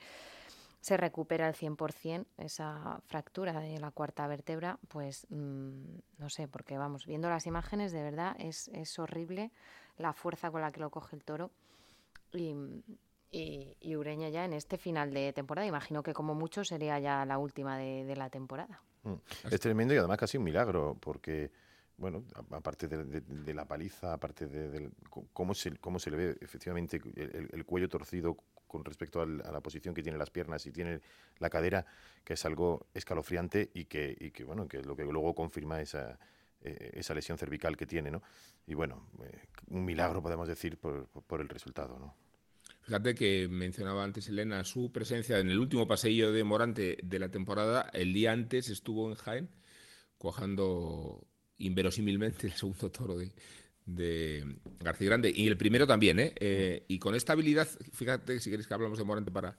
se 0.83 0.97
recupera 0.97 1.47
al 1.47 1.55
100% 1.55 2.27
esa 2.39 3.01
fractura 3.07 3.61
de 3.61 3.79
la 3.79 3.93
cuarta 3.93 4.27
vértebra, 4.27 4.81
pues 4.89 5.29
mm, 5.31 5.99
no 6.19 6.29
sé, 6.29 6.49
porque 6.49 6.77
vamos, 6.77 7.07
viendo 7.07 7.31
las 7.31 7.47
imágenes, 7.47 7.93
de 7.93 8.03
verdad 8.03 8.35
es, 8.39 8.67
es 8.75 8.99
horrible 8.99 9.53
la 9.97 10.13
fuerza 10.13 10.51
con 10.51 10.61
la 10.61 10.73
que 10.73 10.81
lo 10.81 10.91
coge 10.91 11.15
el 11.15 11.25
toro. 11.25 11.53
Y, 12.33 12.55
y, 13.31 13.97
Ureña 13.97 14.29
ya 14.29 14.45
en 14.45 14.55
este 14.55 14.77
final 14.77 15.15
de 15.15 15.33
temporada, 15.33 15.67
imagino 15.67 16.03
que 16.03 16.13
como 16.13 16.35
mucho 16.35 16.65
sería 16.65 16.99
ya 16.99 17.25
la 17.25 17.39
última 17.39 17.79
de, 17.79 18.17
la 18.17 18.29
temporada. 18.29 18.83
Mm. 19.05 19.15
Es 19.51 19.61
tremendo 19.61 19.95
y 19.95 19.99
además 19.99 20.19
casi 20.19 20.37
un 20.37 20.45
milagro, 20.45 20.97
porque 21.01 21.53
bueno, 21.97 22.25
aparte 22.51 22.89
de, 22.89 23.55
la 23.55 23.67
paliza, 23.67 24.15
aparte 24.15 24.49
de, 24.49 24.91
cómo, 25.33 25.55
se, 25.55 25.77
cómo 25.77 26.01
se 26.01 26.11
le 26.11 26.17
ve 26.17 26.37
efectivamente 26.41 27.01
el, 27.15 27.65
cuello 27.65 27.89
torcido 27.89 28.37
con 28.73 28.85
respecto 28.87 29.21
a 29.21 29.27
la 29.27 29.61
posición 29.61 29.95
que 29.95 30.03
tiene 30.03 30.17
las 30.17 30.31
piernas 30.31 30.65
y 30.67 30.73
tiene 30.73 31.01
la 31.39 31.51
cadera, 31.51 31.85
que 32.25 32.33
es 32.33 32.45
algo 32.47 32.87
escalofriante 32.95 33.71
y 33.75 33.85
que, 33.85 34.17
y 34.19 34.31
que 34.31 34.45
bueno, 34.45 34.67
que 34.67 34.81
lo 34.83 34.97
que 34.97 35.05
luego 35.05 35.35
confirma 35.35 35.83
esa, 35.83 36.19
eh, 36.63 36.93
esa 36.95 37.15
lesión 37.15 37.37
cervical 37.37 37.77
que 37.77 37.87
tiene, 37.87 38.11
¿no? 38.11 38.23
Y 38.67 38.73
bueno, 38.73 39.11
eh, 39.23 39.43
un 39.69 39.85
milagro 39.85 40.23
podemos 40.23 40.49
decir 40.49 40.79
por, 40.79 41.07
por 41.07 41.43
el 41.43 41.51
resultado, 41.51 41.99
¿no? 41.99 42.17
Fíjate 42.81 43.15
que 43.15 43.47
mencionaba 43.47 44.03
antes 44.03 44.29
Elena 44.29 44.65
su 44.65 44.91
presencia 44.91 45.39
en 45.39 45.51
el 45.51 45.59
último 45.59 45.87
pasillo 45.87 46.33
de 46.33 46.43
Morante 46.43 46.99
de 47.03 47.19
la 47.19 47.29
temporada. 47.29 47.91
El 47.93 48.13
día 48.13 48.33
antes 48.33 48.71
estuvo 48.71 49.09
en 49.09 49.17
Jaén 49.17 49.51
cuajando 50.17 51.27
inverosímilmente 51.59 52.47
el 52.47 52.55
segundo 52.55 52.91
toro 52.91 53.19
de, 53.19 53.33
de 53.87 54.45
García 54.81 55.09
Grande 55.09 55.33
y 55.35 55.47
el 55.49 55.57
primero 55.57 55.87
también, 55.87 56.21
¿eh? 56.21 56.33
¿eh? 56.37 56.85
y 56.89 56.99
con 56.99 57.15
esta 57.15 57.33
habilidad, 57.33 57.69
fíjate, 57.93 58.41
si 58.41 58.51
queréis 58.51 58.67
que 58.67 58.75
hablamos 58.75 58.99
de 58.99 59.05
Morante 59.05 59.31
para 59.31 59.57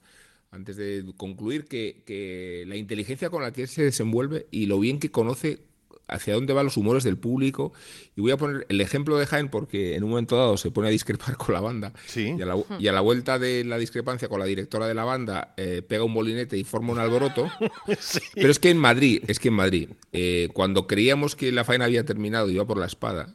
antes 0.50 0.76
de 0.76 1.04
concluir, 1.16 1.64
que, 1.66 2.02
que 2.06 2.64
la 2.66 2.76
inteligencia 2.76 3.28
con 3.28 3.42
la 3.42 3.52
que 3.52 3.62
él 3.62 3.68
se 3.68 3.82
desenvuelve 3.82 4.46
y 4.50 4.66
lo 4.66 4.78
bien 4.78 5.00
que 5.00 5.10
conoce 5.10 5.60
hacia 6.08 6.34
dónde 6.34 6.52
van 6.52 6.66
los 6.66 6.76
humores 6.76 7.04
del 7.04 7.16
público. 7.16 7.72
Y 8.16 8.20
voy 8.20 8.30
a 8.30 8.36
poner 8.36 8.66
el 8.68 8.80
ejemplo 8.80 9.16
de 9.16 9.26
Jaén 9.26 9.48
porque 9.48 9.96
en 9.96 10.04
un 10.04 10.10
momento 10.10 10.36
dado 10.36 10.56
se 10.56 10.70
pone 10.70 10.88
a 10.88 10.90
discrepar 10.90 11.36
con 11.38 11.54
la 11.54 11.60
banda. 11.60 11.92
Y, 12.14 12.40
a 12.40 12.92
la, 12.92 13.00
vuelta 13.00 13.38
de 13.38 13.64
la 13.64 13.78
discrepancia 13.78 14.28
con 14.28 14.40
la 14.40 14.46
directora 14.46 14.86
de 14.86 14.94
la 14.94 15.04
banda 15.04 15.54
eh, 15.56 15.82
pega 15.86 16.04
un 16.04 16.12
molinete 16.12 16.56
y 16.56 16.64
forma 16.64 16.92
un 16.92 16.98
alboroto. 16.98 17.50
Pero 18.34 18.50
es 18.50 18.58
que 18.58 18.70
en 18.70 18.78
Madrid, 18.78 19.22
es 19.26 19.38
que 19.38 19.48
en 19.48 19.54
Madrid, 19.54 19.88
eh, 20.12 20.48
cuando 20.52 20.86
creíamos 20.86 21.36
que 21.36 21.52
la 21.52 21.64
faena 21.64 21.86
había 21.86 22.04
terminado 22.04 22.50
y 22.50 22.54
iba 22.54 22.66
por 22.66 22.78
la 22.78 22.86
espada, 22.86 23.34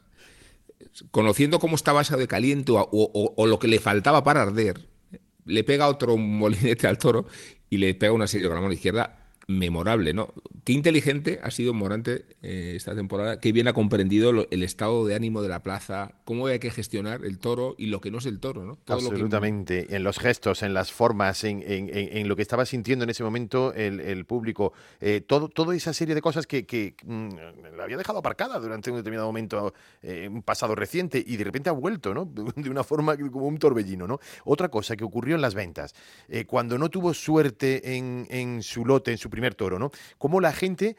conociendo 1.10 1.58
cómo 1.58 1.76
estaba 1.76 2.02
esa 2.02 2.16
de 2.16 2.28
caliente 2.28 2.72
o, 2.74 3.46
lo 3.46 3.58
que 3.58 3.68
le 3.68 3.78
faltaba 3.78 4.24
para 4.24 4.42
arder, 4.42 4.88
le 5.44 5.64
pega 5.64 5.88
otro 5.88 6.16
molinete 6.16 6.86
al 6.86 6.98
toro 6.98 7.26
y 7.68 7.78
le 7.78 7.94
pega 7.94 8.12
una 8.12 8.26
serie 8.26 8.46
con 8.46 8.56
la 8.56 8.62
mano 8.62 8.74
izquierda 8.74 9.19
memorable, 9.50 10.14
¿no? 10.14 10.32
Qué 10.64 10.72
inteligente 10.72 11.40
ha 11.42 11.50
sido 11.50 11.74
Morante 11.74 12.24
eh, 12.42 12.74
esta 12.76 12.94
temporada, 12.94 13.40
qué 13.40 13.52
bien 13.52 13.66
ha 13.66 13.72
comprendido 13.72 14.46
el 14.48 14.62
estado 14.62 15.06
de 15.06 15.14
ánimo 15.14 15.42
de 15.42 15.48
la 15.48 15.62
plaza, 15.62 16.12
cómo 16.24 16.46
hay 16.46 16.58
que 16.58 16.70
gestionar 16.70 17.24
el 17.24 17.38
toro 17.38 17.74
y 17.76 17.86
lo 17.86 18.00
que 18.00 18.10
no 18.10 18.18
es 18.18 18.26
el 18.26 18.38
toro, 18.38 18.64
¿no? 18.64 18.78
Absolutamente, 18.86 19.96
en 19.96 20.04
los 20.04 20.18
gestos, 20.18 20.62
en 20.62 20.74
las 20.74 20.92
formas, 20.92 21.42
en, 21.44 22.28
lo 22.28 22.36
que 22.36 22.42
estaba 22.42 22.64
sintiendo 22.66 23.02
en 23.04 23.10
ese 23.10 23.24
momento 23.24 23.72
el, 23.74 24.24
público, 24.26 24.72
eh, 25.00 25.20
todo, 25.20 25.48
toda 25.48 25.74
esa 25.74 25.92
serie 25.92 26.14
de 26.14 26.22
cosas 26.22 26.46
que, 26.46 26.94
mm, 27.04 27.28
la 27.76 27.84
había 27.84 27.96
dejado 27.96 28.18
aparcada 28.18 28.58
durante 28.60 28.90
un 28.90 28.98
determinado 28.98 29.26
momento, 29.26 29.74
eh, 30.02 30.28
un 30.30 30.42
pasado 30.42 30.74
reciente, 30.74 31.22
y 31.26 31.36
de 31.36 31.44
repente 31.44 31.70
ha 31.70 31.72
vuelto, 31.72 32.14
¿no? 32.14 32.26
De 32.60 32.70
una 32.70 32.84
forma 32.84 33.16
como 33.16 33.46
un 33.46 33.58
torbellino, 33.58 34.06
¿no? 34.06 34.20
Otra 34.44 34.68
cosa 34.68 34.96
que 34.96 35.04
ocurrió 35.04 35.34
en 35.34 35.40
las 35.40 35.54
ventas, 35.54 35.94
cuando 36.46 36.78
no 36.78 36.88
tuvo 36.88 37.14
suerte 37.14 37.96
en, 37.96 38.26
en 38.30 38.62
su 38.62 38.84
lote, 38.84 39.10
en 39.12 39.18
su 39.18 39.30
primer 39.30 39.39
toro, 39.54 39.78
¿no? 39.78 39.90
Cómo 40.18 40.40
la 40.40 40.52
gente 40.52 40.96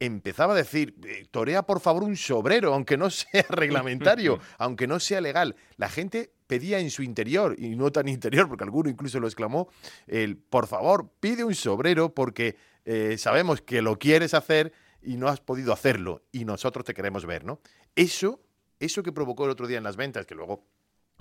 empezaba 0.00 0.54
a 0.54 0.56
decir, 0.56 0.94
eh, 1.04 1.26
torea 1.30 1.62
por 1.62 1.80
favor 1.80 2.04
un 2.04 2.16
sobrero, 2.16 2.72
aunque 2.74 2.96
no 2.96 3.10
sea 3.10 3.44
reglamentario, 3.48 4.38
aunque 4.58 4.86
no 4.86 5.00
sea 5.00 5.20
legal. 5.20 5.56
La 5.76 5.88
gente 5.88 6.32
pedía 6.46 6.78
en 6.78 6.90
su 6.90 7.02
interior, 7.02 7.56
y 7.58 7.76
no 7.76 7.90
tan 7.92 8.08
interior, 8.08 8.48
porque 8.48 8.64
alguno 8.64 8.88
incluso 8.88 9.20
lo 9.20 9.26
exclamó, 9.26 9.68
el, 10.06 10.36
por 10.36 10.66
favor, 10.66 11.10
pide 11.20 11.44
un 11.44 11.54
sobrero 11.54 12.14
porque 12.14 12.56
eh, 12.84 13.16
sabemos 13.18 13.60
que 13.60 13.82
lo 13.82 13.98
quieres 13.98 14.34
hacer 14.34 14.72
y 15.02 15.16
no 15.16 15.28
has 15.28 15.40
podido 15.40 15.72
hacerlo, 15.72 16.22
y 16.32 16.44
nosotros 16.44 16.84
te 16.84 16.94
queremos 16.94 17.26
ver, 17.26 17.44
¿no? 17.44 17.60
Eso, 17.94 18.40
eso 18.80 19.02
que 19.02 19.12
provocó 19.12 19.44
el 19.44 19.50
otro 19.50 19.66
día 19.66 19.78
en 19.78 19.84
las 19.84 19.96
ventas, 19.96 20.26
que 20.26 20.34
luego 20.34 20.66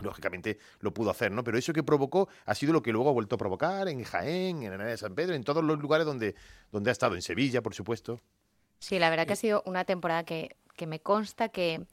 lógicamente 0.01 0.57
lo 0.79 0.93
pudo 0.93 1.10
hacer, 1.10 1.31
¿no? 1.31 1.43
Pero 1.43 1.57
eso 1.57 1.73
que 1.73 1.83
provocó 1.83 2.29
ha 2.45 2.55
sido 2.55 2.73
lo 2.73 2.81
que 2.81 2.91
luego 2.91 3.10
ha 3.10 3.13
vuelto 3.13 3.36
a 3.36 3.38
provocar 3.38 3.88
en 3.88 4.03
Jaén, 4.03 4.63
en 4.63 4.73
Arena 4.73 4.89
de 4.89 4.97
San 4.97 5.15
Pedro, 5.15 5.36
en 5.36 5.43
todos 5.43 5.63
los 5.63 5.79
lugares 5.79 6.05
donde, 6.05 6.36
donde 6.71 6.89
ha 6.89 6.93
estado, 6.93 7.15
en 7.15 7.21
Sevilla, 7.21 7.62
por 7.62 7.73
supuesto. 7.73 8.21
Sí, 8.79 8.99
la 8.99 9.10
verdad 9.10 9.25
que 9.25 9.33
ha 9.33 9.38
sido 9.38 9.63
una 9.65 9.86
temporada 9.86 10.23
que, 10.23 10.55
me 10.86 10.99
consta 10.99 11.49
que, 11.49 11.86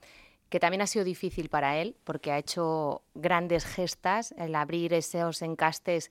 que 0.50 0.60
también 0.60 0.82
ha 0.82 0.86
sido 0.86 1.04
difícil 1.04 1.48
para 1.48 1.78
él, 1.78 1.96
porque 2.04 2.30
ha 2.30 2.38
hecho 2.38 3.02
grandes 3.14 3.64
gestas, 3.64 4.32
el 4.36 4.54
abrir 4.54 4.92
esos 4.92 5.40
encastes. 5.40 6.10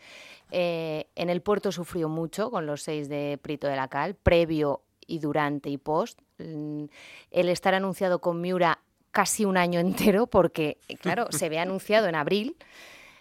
Eh, 0.51 1.07
en 1.15 1.29
el 1.29 1.41
puerto 1.41 1.71
sufrió 1.71 2.09
mucho 2.09 2.49
con 2.49 2.65
los 2.65 2.81
seis 2.81 3.07
de 3.07 3.39
Prito 3.41 3.67
de 3.67 3.75
la 3.75 3.87
Cal, 3.87 4.15
previo 4.15 4.81
y 5.05 5.19
durante 5.19 5.69
y 5.69 5.77
post. 5.77 6.19
Mm, 6.39 6.85
el 7.29 7.49
estar 7.49 7.75
anunciado 7.75 8.19
con 8.19 8.41
Miura 8.41 8.79
casi 9.13 9.45
un 9.45 9.55
año 9.55 9.79
entero 9.79 10.27
porque, 10.27 10.77
claro, 10.99 11.27
se 11.31 11.47
ve 11.47 11.59
anunciado 11.59 12.09
en 12.09 12.15
abril. 12.15 12.57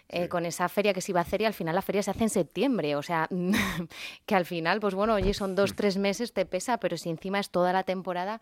Eh, 0.09 0.27
con 0.27 0.45
esa 0.45 0.69
feria 0.69 0.93
que 0.93 1.01
se 1.01 1.11
iba 1.11 1.21
a 1.21 1.23
hacer 1.23 1.41
y 1.41 1.45
al 1.45 1.55
final 1.55 1.73
la 1.73 1.81
feria 1.81 2.03
se 2.03 2.11
hace 2.11 2.23
en 2.23 2.29
septiembre. 2.29 2.95
O 2.95 3.01
sea, 3.01 3.27
que 4.27 4.35
al 4.35 4.45
final, 4.45 4.79
pues 4.79 4.93
bueno, 4.93 5.15
oye, 5.15 5.33
son 5.33 5.55
dos, 5.55 5.75
tres 5.75 5.97
meses, 5.97 6.33
te 6.33 6.45
pesa, 6.45 6.77
pero 6.77 6.97
si 6.97 7.09
encima 7.09 7.39
es 7.39 7.49
toda 7.49 7.73
la 7.73 7.81
temporada, 7.81 8.39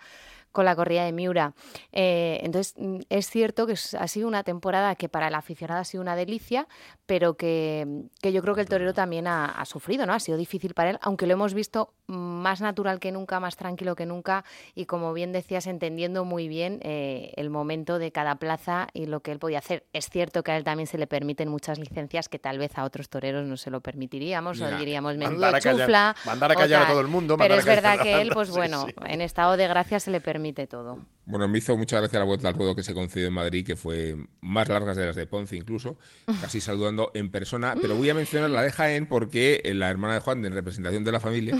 con 0.52 0.66
la 0.66 0.76
corrida 0.76 1.06
de 1.06 1.12
Miura. 1.12 1.54
Eh, 1.92 2.40
entonces, 2.44 2.76
mm, 2.78 3.00
es 3.10 3.30
cierto 3.30 3.68
que 3.68 3.74
ha 3.74 4.08
sido 4.08 4.28
una 4.28 4.44
temporada 4.44 4.96
que 4.96 5.10
para 5.10 5.28
el 5.28 5.36
aficionado 5.36 5.82
ha 5.82 5.86
sido 5.86 6.02
una 6.02 6.16
delicia, 6.16 6.68
pero 7.06 7.36
que, 7.36 7.88
yo 8.22 8.42
creo 8.42 8.56
que 8.56 8.62
el 8.62 8.68
torero 8.68 8.94
también 8.94 9.28
ha, 9.28 9.64
sufrido, 9.66 10.06
¿no? 10.06 10.14
Ha 10.14 10.20
sido 10.20 10.38
difícil 10.38 10.74
para 10.74 10.92
él, 10.92 11.00
aunque 11.02 11.28
lo 11.28 11.34
hemos 11.34 11.54
visto 11.54 11.94
más 12.08 12.62
natural 12.62 13.00
que 13.00 13.12
nunca, 13.12 13.40
más 13.40 13.56
tranquilo 13.56 13.96
que 13.96 14.06
nunca 14.06 14.44
y, 14.76 14.86
como 14.86 15.14
bien 15.14 15.32
decías, 15.32 15.68
entendiendo 15.68 16.26
muy 16.26 16.48
bien 16.48 16.80
eh, 16.82 17.32
el 17.38 17.50
momento 17.50 18.00
de 18.00 18.12
cada 18.12 18.36
plaza 18.36 18.88
y 18.94 19.06
lo 19.06 19.22
que 19.22 19.32
él 19.32 19.40
podía 19.40 19.60
hacer. 19.60 19.86
Es 19.94 20.10
cierto 20.10 20.44
que 20.44 20.52
a 20.52 20.58
él 20.58 20.64
también 20.64 20.88
se 20.88 20.98
le 20.98 21.08
permiten 21.08 21.48
muchas 21.50 21.80
licencias 21.80 22.28
que 22.28 22.40
tal 22.40 22.58
vez 22.58 22.78
a 22.78 22.84
otros 22.84 23.10
toreros 23.10 23.46
no 23.46 23.56
se 23.56 23.70
lo 23.70 23.82
permitiríamos 23.82 24.60
o 24.60 24.78
diríamos 24.78 25.16
menudo 25.16 25.52
chufla. 25.60 26.16
mandar 26.26 26.52
a 26.52 26.56
callar 26.56 26.84
a 26.84 26.88
todo 26.88 27.02
el 27.02 27.08
mundo. 27.08 27.38
Pero 27.38 27.56
es 27.56 27.66
verdad 27.66 28.00
que 28.02 28.22
él, 28.22 28.32
pues 28.34 28.50
bueno, 28.52 28.88
en 29.06 29.22
estado 29.22 29.56
de 29.58 29.68
gracia 29.68 30.00
se 30.00 30.12
le 30.12 30.20
permite 30.20 30.41
permite 30.42 30.66
todo. 30.66 30.98
Bueno, 31.32 31.48
me 31.48 31.60
hizo 31.60 31.78
mucha 31.78 31.98
gracia 31.98 32.20
la 32.20 32.26
vuelta 32.26 32.50
al 32.50 32.56
ruedo 32.56 32.76
que 32.76 32.84
se 32.84 32.94
concedió 32.94 33.28
en 33.28 33.34
Madrid, 33.34 33.66
que 33.66 33.78
fue 33.78 34.18
más 34.42 34.68
larga 34.68 34.94
de 34.94 35.06
las 35.06 35.16
de 35.16 35.26
Ponce 35.26 35.56
incluso, 35.56 35.98
casi 36.42 36.60
saludando 36.60 37.10
en 37.14 37.32
persona. 37.32 37.74
Pero 37.82 37.96
voy 37.96 38.10
a 38.10 38.14
mencionar 38.14 38.50
la 38.50 38.62
de 38.64 38.72
Jaén 38.74 39.06
porque 39.06 39.62
la 39.74 39.90
hermana 39.90 40.16
de 40.16 40.20
Juan, 40.20 40.44
en 40.44 40.52
representación 40.52 41.06
de 41.06 41.12
la 41.14 41.22
familia, 41.22 41.58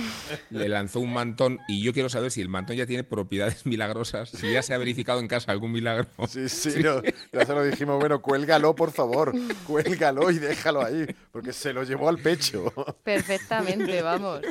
le 0.50 0.68
lanzó 0.68 1.00
un 1.00 1.14
mantón 1.14 1.60
y 1.70 1.82
yo 1.82 1.94
quiero 1.94 2.10
saber 2.10 2.32
si 2.32 2.42
el 2.42 2.50
mantón 2.50 2.76
ya 2.76 2.86
tiene 2.86 3.06
propiedades 3.06 3.66
milagrosas, 3.66 4.30
si 4.30 4.52
ya 4.52 4.62
se 4.62 4.74
ha 4.74 4.78
verificado 4.78 5.22
en 5.22 5.30
casa 5.30 5.54
algún 5.54 5.72
milagro. 5.72 6.06
Sí, 6.28 6.50
sí, 6.50 6.84
ya 7.32 7.46
se 7.46 7.54
lo 7.54 7.64
dijimos, 7.64 7.98
bueno, 7.98 8.22
cuélgalo 8.22 8.76
por 8.76 8.92
favor, 8.92 9.34
cuélgalo 9.66 10.32
y 10.32 10.40
déjalo 10.40 10.84
ahí, 10.84 11.06
porque 11.32 11.54
se 11.54 11.72
lo 11.72 11.84
llevó 11.84 12.10
al 12.10 12.18
pecho. 12.18 12.74
Perfectamente, 13.04 14.02
vamos. 14.02 14.42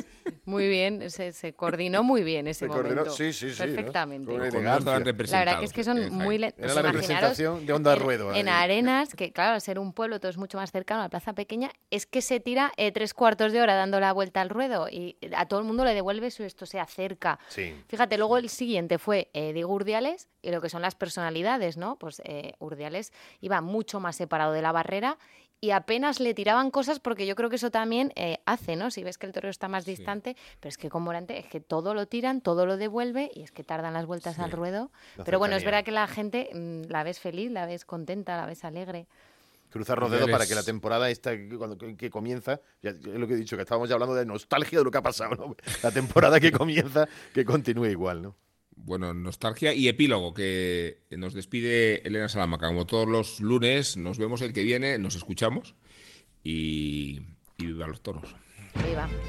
Muy 0.45 0.67
bien, 0.67 1.11
se, 1.11 1.53
coordinó 1.53 2.01
muy 2.01 2.23
bien 2.23 2.47
ese 2.47 2.67
momento. 2.67 3.11
sí, 3.11 3.33
sí, 3.33 3.51
sí. 3.51 3.57
Perfectamente. 3.57 4.31
La 5.13 5.39
verdad 5.39 5.59
que 5.59 5.65
es 5.65 5.73
que 5.73 5.83
son 5.83 6.11
muy... 6.13 6.35
Era 6.35 6.73
la 6.73 6.81
representación 6.81 7.65
de 7.65 7.73
Onda 7.73 7.95
Ruedo. 7.95 8.33
En, 8.33 8.49
Arenas, 8.49 9.13
que 9.15 9.31
claro, 9.31 9.53
al 9.53 9.61
ser 9.61 9.79
un 9.79 9.93
pueblo 9.93 10.19
todo 10.19 10.29
es 10.29 10.37
mucho 10.37 10.57
más 10.57 10.71
cercano 10.71 11.01
a 11.01 11.03
la 11.05 11.09
plaza 11.09 11.33
pequeña, 11.33 11.71
es 11.89 12.05
que 12.05 12.21
se 12.21 12.39
tira 12.39 12.71
eh, 12.77 12.91
tres 12.91 13.13
cuartos 13.13 13.51
de 13.51 13.61
hora 13.61 13.75
dando 13.75 13.99
la 13.99 14.13
vuelta 14.13 14.41
al 14.41 14.49
ruedo 14.49 14.87
y 14.89 15.17
a 15.35 15.45
todo 15.47 15.59
el 15.59 15.65
mundo 15.65 15.85
le 15.85 15.93
devuelve 15.93 16.27
eso, 16.27 16.43
esto 16.43 16.65
se 16.65 16.79
acerca. 16.79 17.39
Fíjate, 17.87 18.17
luego 18.17 18.37
el 18.37 18.49
siguiente 18.49 18.97
fue 18.97 19.29
eh, 19.33 19.53
Diego 19.53 19.73
Urdiales 19.73 20.27
y 20.41 20.51
lo 20.51 20.61
que 20.61 20.69
son 20.69 20.81
las 20.81 20.95
personalidades, 20.95 21.77
¿no? 21.77 21.97
Pues 21.97 22.21
eh, 22.25 22.53
Urdiales 22.59 23.11
iba 23.39 23.61
mucho 23.61 23.99
más 23.99 24.15
separado 24.15 24.53
de 24.53 24.61
la 24.61 24.71
barrera 24.71 25.17
y 25.61 25.71
apenas 25.71 26.19
le 26.19 26.33
tiraban 26.33 26.71
cosas 26.71 26.99
porque 26.99 27.27
yo 27.27 27.35
creo 27.35 27.49
que 27.51 27.57
eso 27.57 27.69
también 27.69 28.11
eh, 28.15 28.39
hace, 28.45 28.75
¿no? 28.75 28.89
Si 28.89 29.03
ves 29.03 29.19
que 29.19 29.27
el 29.27 29.31
toro 29.31 29.47
está 29.47 29.67
más 29.67 29.85
distante, 29.85 30.35
pero 30.59 30.69
es 30.69 30.77
que 30.77 30.89
con 30.89 31.03
Morante 31.03 31.37
es 31.37 31.45
que 31.45 31.61
todo 31.61 31.93
lo 31.93 32.07
tiran, 32.07 32.41
todo 32.41 32.65
lo 32.65 32.77
devuelve 32.77 33.29
y 33.33 33.43
es 33.43 33.51
que 33.51 33.63
tardan 33.63 33.93
las 33.93 34.07
vueltas 34.07 34.39
al 34.39 34.51
ruedo. 34.51 34.91
pero 35.23 35.37
bueno, 35.37 35.55
es 35.55 35.63
verdad 35.63 35.83
que 35.83 35.91
la 35.91 36.07
gente 36.07 36.49
mm, 36.51 36.89
la 36.89 37.03
ves 37.03 37.19
feliz, 37.19 37.51
la 37.51 37.67
ves 37.67 37.85
contenta, 37.85 38.35
la 38.37 38.47
ves 38.47 38.65
alegre. 38.65 39.05
Cruzar 39.69 39.99
los 39.99 40.11
dedos 40.11 40.29
para 40.29 40.47
que 40.47 40.55
la 40.55 40.63
temporada 40.63 41.09
esta 41.11 41.31
cuando, 41.57 41.77
que 41.95 42.09
comienza, 42.09 42.59
ya, 42.81 42.89
es 42.89 43.05
lo 43.05 43.27
que 43.27 43.35
he 43.35 43.37
dicho, 43.37 43.55
que 43.55 43.61
estábamos 43.61 43.87
ya 43.87 43.93
hablando 43.93 44.15
de 44.15 44.25
nostalgia 44.25 44.79
de 44.79 44.83
lo 44.83 44.91
que 44.91 44.97
ha 44.97 45.03
pasado, 45.03 45.35
¿no? 45.35 45.55
La 45.83 45.91
temporada 45.91 46.39
que 46.39 46.51
comienza, 46.51 47.07
que 47.33 47.45
continúe 47.45 47.85
igual, 47.85 48.21
¿no? 48.23 48.35
Bueno, 48.83 49.13
nostalgia 49.13 49.73
y 49.73 49.87
epílogo 49.87 50.33
que 50.33 50.99
nos 51.11 51.33
despide 51.33 52.05
Elena 52.07 52.29
Salamaca. 52.29 52.67
Como 52.67 52.85
todos 52.85 53.07
los 53.07 53.39
lunes, 53.39 53.97
nos 53.97 54.17
vemos 54.17 54.41
el 54.41 54.53
que 54.53 54.63
viene, 54.63 54.97
nos 54.97 55.15
escuchamos 55.15 55.75
y, 56.43 57.21
viva 57.57 57.87
los 57.87 58.01
toros. 58.01 58.35
Viva. 58.87 59.09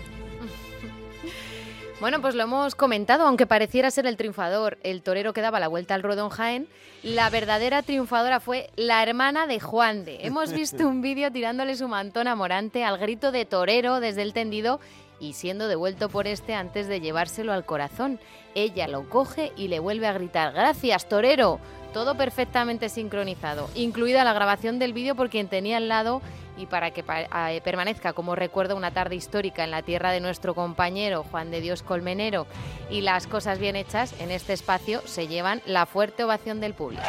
Bueno, 2.01 2.21
pues 2.21 2.35
lo 2.35 2.43
hemos 2.43 2.75
comentado, 2.75 3.29
aunque 3.29 3.47
pareciera 3.47 3.88
ser 3.93 4.07
el 4.07 4.17
triunfador, 4.17 4.77
el 4.83 5.03
torero 5.03 5.33
que 5.33 5.41
daba 5.41 5.61
la 5.61 5.69
vuelta 5.69 5.95
al 5.95 6.03
Rodón 6.03 6.31
Jaén, 6.31 6.67
la 7.05 7.31
verdadera 7.31 7.85
triunfadora 7.85 8.41
fue 8.41 8.71
la 8.75 9.05
hermana 9.05 9.47
de 9.47 9.61
Juan 9.61 10.05
de. 10.05 10.27
Hemos 10.27 10.53
visto 10.53 10.88
un 10.88 11.01
vídeo 11.01 11.31
tirándole 11.31 11.77
su 11.77 11.87
mantón 11.87 12.27
a 12.27 12.35
Morante 12.35 12.83
al 12.83 12.99
grito 12.99 13.31
de 13.31 13.45
torero 13.45 14.01
desde 14.01 14.23
el 14.23 14.33
tendido 14.33 14.81
y 15.23 15.35
siendo 15.35 15.69
devuelto 15.69 16.09
por 16.09 16.27
este 16.27 16.55
antes 16.55 16.89
de 16.89 17.01
llevárselo 17.01 17.53
al 17.53 17.65
corazón. 17.65 18.19
Ella 18.55 18.89
lo 18.89 19.09
coge 19.09 19.53
y 19.57 19.69
le 19.69 19.79
vuelve 19.79 20.09
a 20.09 20.13
gritar, 20.13 20.53
gracias, 20.53 21.09
torero. 21.09 21.61
Todo 21.95 22.17
perfectamente 22.17 22.89
sincronizado, 22.89 23.71
incluida 23.75 24.25
la 24.25 24.33
grabación 24.33 24.79
del 24.79 24.93
vídeo 24.93 25.14
por 25.14 25.31
quien 25.31 25.49
tenía 25.49 25.77
al 25.77 25.89
lado 25.89 26.23
y 26.57 26.66
para 26.66 26.91
que 26.91 27.05
eh, 27.07 27.61
permanezca 27.62 28.14
como 28.14 28.35
recuerdo 28.35 28.77
una 28.77 28.91
tarde 28.91 29.14
histórica 29.14 29.62
en 29.62 29.70
la 29.70 29.83
tierra 29.83 30.11
de 30.11 30.20
nuestro 30.20 30.55
compañero 30.55 31.25
Juan 31.31 31.51
de 31.51 31.61
Dios 31.61 31.83
Colmenero 31.83 32.47
y 32.91 33.03
las 33.03 33.27
cosas 33.27 33.59
bien 33.59 33.77
hechas 33.77 34.14
en 34.20 34.31
este 34.31 34.55
espacio 34.55 35.03
se 35.07 35.29
llevan 35.29 35.62
la 35.66 35.87
fuerte 35.87 36.25
ovación 36.25 36.61
del 36.61 36.75
público. 36.75 37.03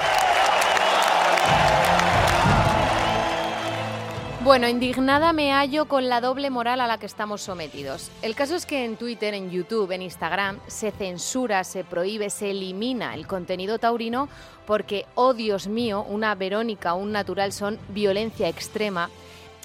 Bueno, 4.43 4.67
indignada 4.67 5.31
me 5.31 5.53
hallo 5.53 5.85
con 5.85 6.09
la 6.09 6.19
doble 6.19 6.49
moral 6.49 6.81
a 6.81 6.87
la 6.87 6.97
que 6.97 7.05
estamos 7.05 7.41
sometidos. 7.41 8.11
El 8.21 8.35
caso 8.35 8.57
es 8.57 8.65
que 8.65 8.83
en 8.83 8.97
Twitter, 8.97 9.33
en 9.33 9.49
YouTube, 9.49 9.89
en 9.91 10.01
Instagram, 10.01 10.59
se 10.67 10.91
censura, 10.91 11.63
se 11.63 11.85
prohíbe, 11.85 12.29
se 12.29 12.51
elimina 12.51 13.15
el 13.15 13.25
contenido 13.25 13.79
taurino 13.79 14.27
porque, 14.67 15.05
oh 15.15 15.33
Dios 15.33 15.67
mío, 15.69 16.05
una 16.09 16.35
Verónica, 16.35 16.93
un 16.93 17.13
natural 17.13 17.53
son 17.53 17.79
violencia 17.87 18.49
extrema 18.49 19.09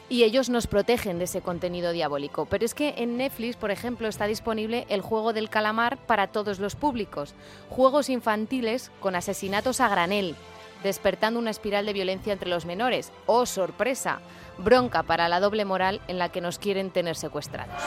y 0.09 0.23
ellos 0.23 0.49
nos 0.49 0.69
protegen 0.69 1.19
de 1.19 1.25
ese 1.25 1.41
contenido 1.41 1.91
diabólico. 1.91 2.47
Pero 2.47 2.65
es 2.65 2.73
que 2.73 2.95
en 2.99 3.17
Netflix, 3.17 3.57
por 3.57 3.73
ejemplo, 3.73 4.07
está 4.07 4.27
disponible 4.29 4.87
el 4.91 5.01
juego 5.01 5.33
del 5.33 5.51
calamar 5.51 5.97
para 5.97 6.29
todos 6.29 6.61
los 6.61 6.77
públicos. 6.77 7.35
Juegos 7.69 8.09
infantiles 8.09 8.93
con 9.01 9.17
asesinatos 9.17 9.81
a 9.81 9.89
granel, 9.89 10.37
despertando 10.85 11.41
una 11.41 11.51
espiral 11.51 11.85
de 11.85 11.93
violencia 11.95 12.33
entre 12.33 12.49
los 12.49 12.65
menores. 12.65 13.11
¡Oh, 13.27 13.45
sorpresa! 13.45 14.21
Bronca 14.59 15.03
para 15.03 15.29
la 15.29 15.41
doble 15.41 15.65
moral 15.65 16.01
en 16.09 16.19
la 16.19 16.29
que 16.31 16.41
nos 16.41 16.59
quieren 16.59 16.91
tener 16.91 17.17
secuestrados. 17.17 17.83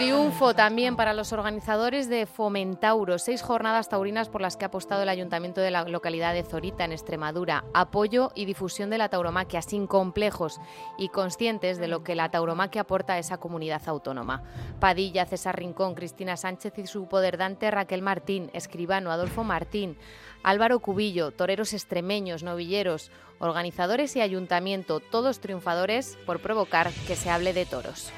Triunfo 0.00 0.54
también 0.54 0.96
para 0.96 1.12
los 1.12 1.30
organizadores 1.34 2.08
de 2.08 2.24
Fomentauro, 2.24 3.18
seis 3.18 3.42
jornadas 3.42 3.90
taurinas 3.90 4.30
por 4.30 4.40
las 4.40 4.56
que 4.56 4.64
ha 4.64 4.68
apostado 4.68 5.02
el 5.02 5.10
ayuntamiento 5.10 5.60
de 5.60 5.70
la 5.70 5.84
localidad 5.84 6.32
de 6.32 6.42
Zorita, 6.42 6.86
en 6.86 6.92
Extremadura. 6.92 7.64
Apoyo 7.74 8.30
y 8.34 8.46
difusión 8.46 8.88
de 8.88 8.96
la 8.96 9.10
tauromaquia 9.10 9.60
sin 9.60 9.86
complejos 9.86 10.58
y 10.96 11.10
conscientes 11.10 11.76
de 11.76 11.88
lo 11.88 12.02
que 12.02 12.14
la 12.14 12.30
tauromaquia 12.30 12.80
aporta 12.80 13.12
a 13.12 13.18
esa 13.18 13.36
comunidad 13.36 13.82
autónoma. 13.84 14.42
Padilla, 14.78 15.26
César 15.26 15.58
Rincón, 15.58 15.94
Cristina 15.94 16.38
Sánchez 16.38 16.78
y 16.78 16.86
su 16.86 17.06
poderdante 17.06 17.70
Raquel 17.70 18.00
Martín, 18.00 18.48
escribano 18.54 19.10
Adolfo 19.10 19.44
Martín, 19.44 19.98
Álvaro 20.42 20.80
Cubillo, 20.80 21.32
toreros 21.32 21.72
extremeños, 21.72 22.42
novilleros, 22.42 23.10
organizadores 23.38 24.16
y 24.16 24.20
ayuntamiento, 24.20 25.00
todos 25.00 25.40
triunfadores 25.40 26.18
por 26.26 26.40
provocar 26.40 26.90
que 27.06 27.16
se 27.16 27.30
hable 27.30 27.52
de 27.52 27.66
toros. 27.66 28.10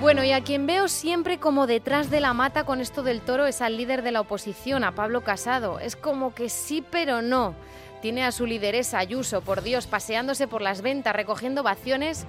Bueno, 0.00 0.22
y 0.22 0.30
a 0.30 0.42
quien 0.42 0.66
veo 0.66 0.86
siempre 0.86 1.38
como 1.38 1.66
detrás 1.66 2.08
de 2.08 2.20
la 2.20 2.32
mata 2.32 2.64
con 2.64 2.80
esto 2.80 3.02
del 3.02 3.20
toro 3.20 3.46
es 3.46 3.60
al 3.60 3.76
líder 3.76 4.02
de 4.02 4.12
la 4.12 4.20
oposición, 4.20 4.84
a 4.84 4.94
Pablo 4.94 5.22
Casado. 5.22 5.80
Es 5.80 5.96
como 5.96 6.34
que 6.34 6.48
sí, 6.48 6.84
pero 6.88 7.20
no. 7.20 7.54
Tiene 8.00 8.22
a 8.22 8.30
su 8.30 8.46
lideresa 8.46 9.00
Ayuso, 9.00 9.40
por 9.40 9.62
Dios, 9.62 9.88
paseándose 9.88 10.46
por 10.46 10.62
las 10.62 10.82
ventas, 10.82 11.16
recogiendo 11.16 11.64
vaciones, 11.64 12.26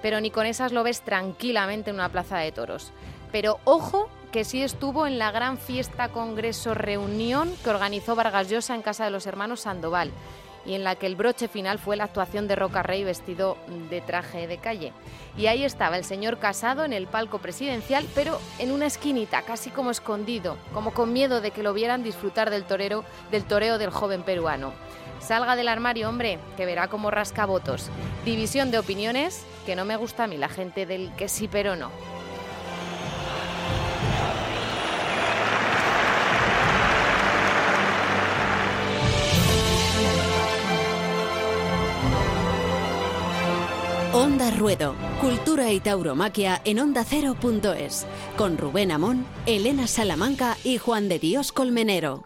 pero 0.00 0.20
ni 0.20 0.30
con 0.30 0.46
esas 0.46 0.70
lo 0.70 0.84
ves 0.84 1.00
tranquilamente 1.00 1.90
en 1.90 1.96
una 1.96 2.08
plaza 2.08 2.38
de 2.38 2.52
toros. 2.52 2.92
Pero 3.32 3.60
ojo 3.64 4.08
que 4.32 4.44
sí 4.44 4.62
estuvo 4.62 5.06
en 5.06 5.18
la 5.18 5.30
gran 5.30 5.58
fiesta, 5.58 6.08
congreso, 6.10 6.74
reunión 6.74 7.52
que 7.64 7.70
organizó 7.70 8.14
Vargas 8.14 8.48
Llosa 8.48 8.74
en 8.74 8.82
casa 8.82 9.04
de 9.04 9.10
los 9.10 9.26
hermanos 9.26 9.60
Sandoval 9.60 10.12
y 10.66 10.74
en 10.74 10.84
la 10.84 10.96
que 10.96 11.06
el 11.06 11.16
broche 11.16 11.48
final 11.48 11.78
fue 11.78 11.96
la 11.96 12.04
actuación 12.04 12.46
de 12.46 12.54
Roca 12.54 12.82
Rey 12.82 13.02
vestido 13.02 13.56
de 13.88 14.02
traje 14.02 14.46
de 14.46 14.58
calle. 14.58 14.92
Y 15.36 15.46
ahí 15.46 15.64
estaba 15.64 15.96
el 15.96 16.04
señor 16.04 16.38
Casado 16.38 16.84
en 16.84 16.92
el 16.92 17.06
palco 17.06 17.38
presidencial, 17.38 18.06
pero 18.14 18.38
en 18.58 18.70
una 18.70 18.86
esquinita, 18.86 19.42
casi 19.42 19.70
como 19.70 19.90
escondido, 19.90 20.58
como 20.74 20.92
con 20.92 21.12
miedo 21.12 21.40
de 21.40 21.52
que 21.52 21.62
lo 21.62 21.72
vieran 21.72 22.02
disfrutar 22.02 22.50
del 22.50 22.64
torero, 22.64 23.04
del 23.30 23.44
toreo 23.44 23.78
del 23.78 23.90
joven 23.90 24.22
peruano. 24.22 24.72
Salga 25.20 25.56
del 25.56 25.68
armario, 25.68 26.08
hombre, 26.08 26.38
que 26.56 26.66
verá 26.66 26.88
como 26.88 27.10
rasca 27.10 27.46
votos. 27.46 27.88
División 28.26 28.70
de 28.70 28.78
opiniones, 28.78 29.44
que 29.64 29.74
no 29.74 29.84
me 29.84 29.96
gusta 29.96 30.24
a 30.24 30.26
mí 30.26 30.36
la 30.36 30.48
gente 30.48 30.84
del 30.84 31.14
que 31.16 31.28
sí 31.28 31.48
pero 31.48 31.76
no. 31.76 31.90
Onda 44.18 44.50
Ruedo, 44.50 44.96
Cultura 45.20 45.70
y 45.70 45.78
Tauromaquia 45.78 46.60
en 46.64 46.80
Onda 46.80 47.04
Cero.es, 47.04 48.04
con 48.36 48.58
Rubén 48.58 48.90
Amón, 48.90 49.24
Elena 49.46 49.86
Salamanca 49.86 50.56
y 50.64 50.78
Juan 50.78 51.08
de 51.08 51.20
Dios 51.20 51.52
Colmenero. 51.52 52.24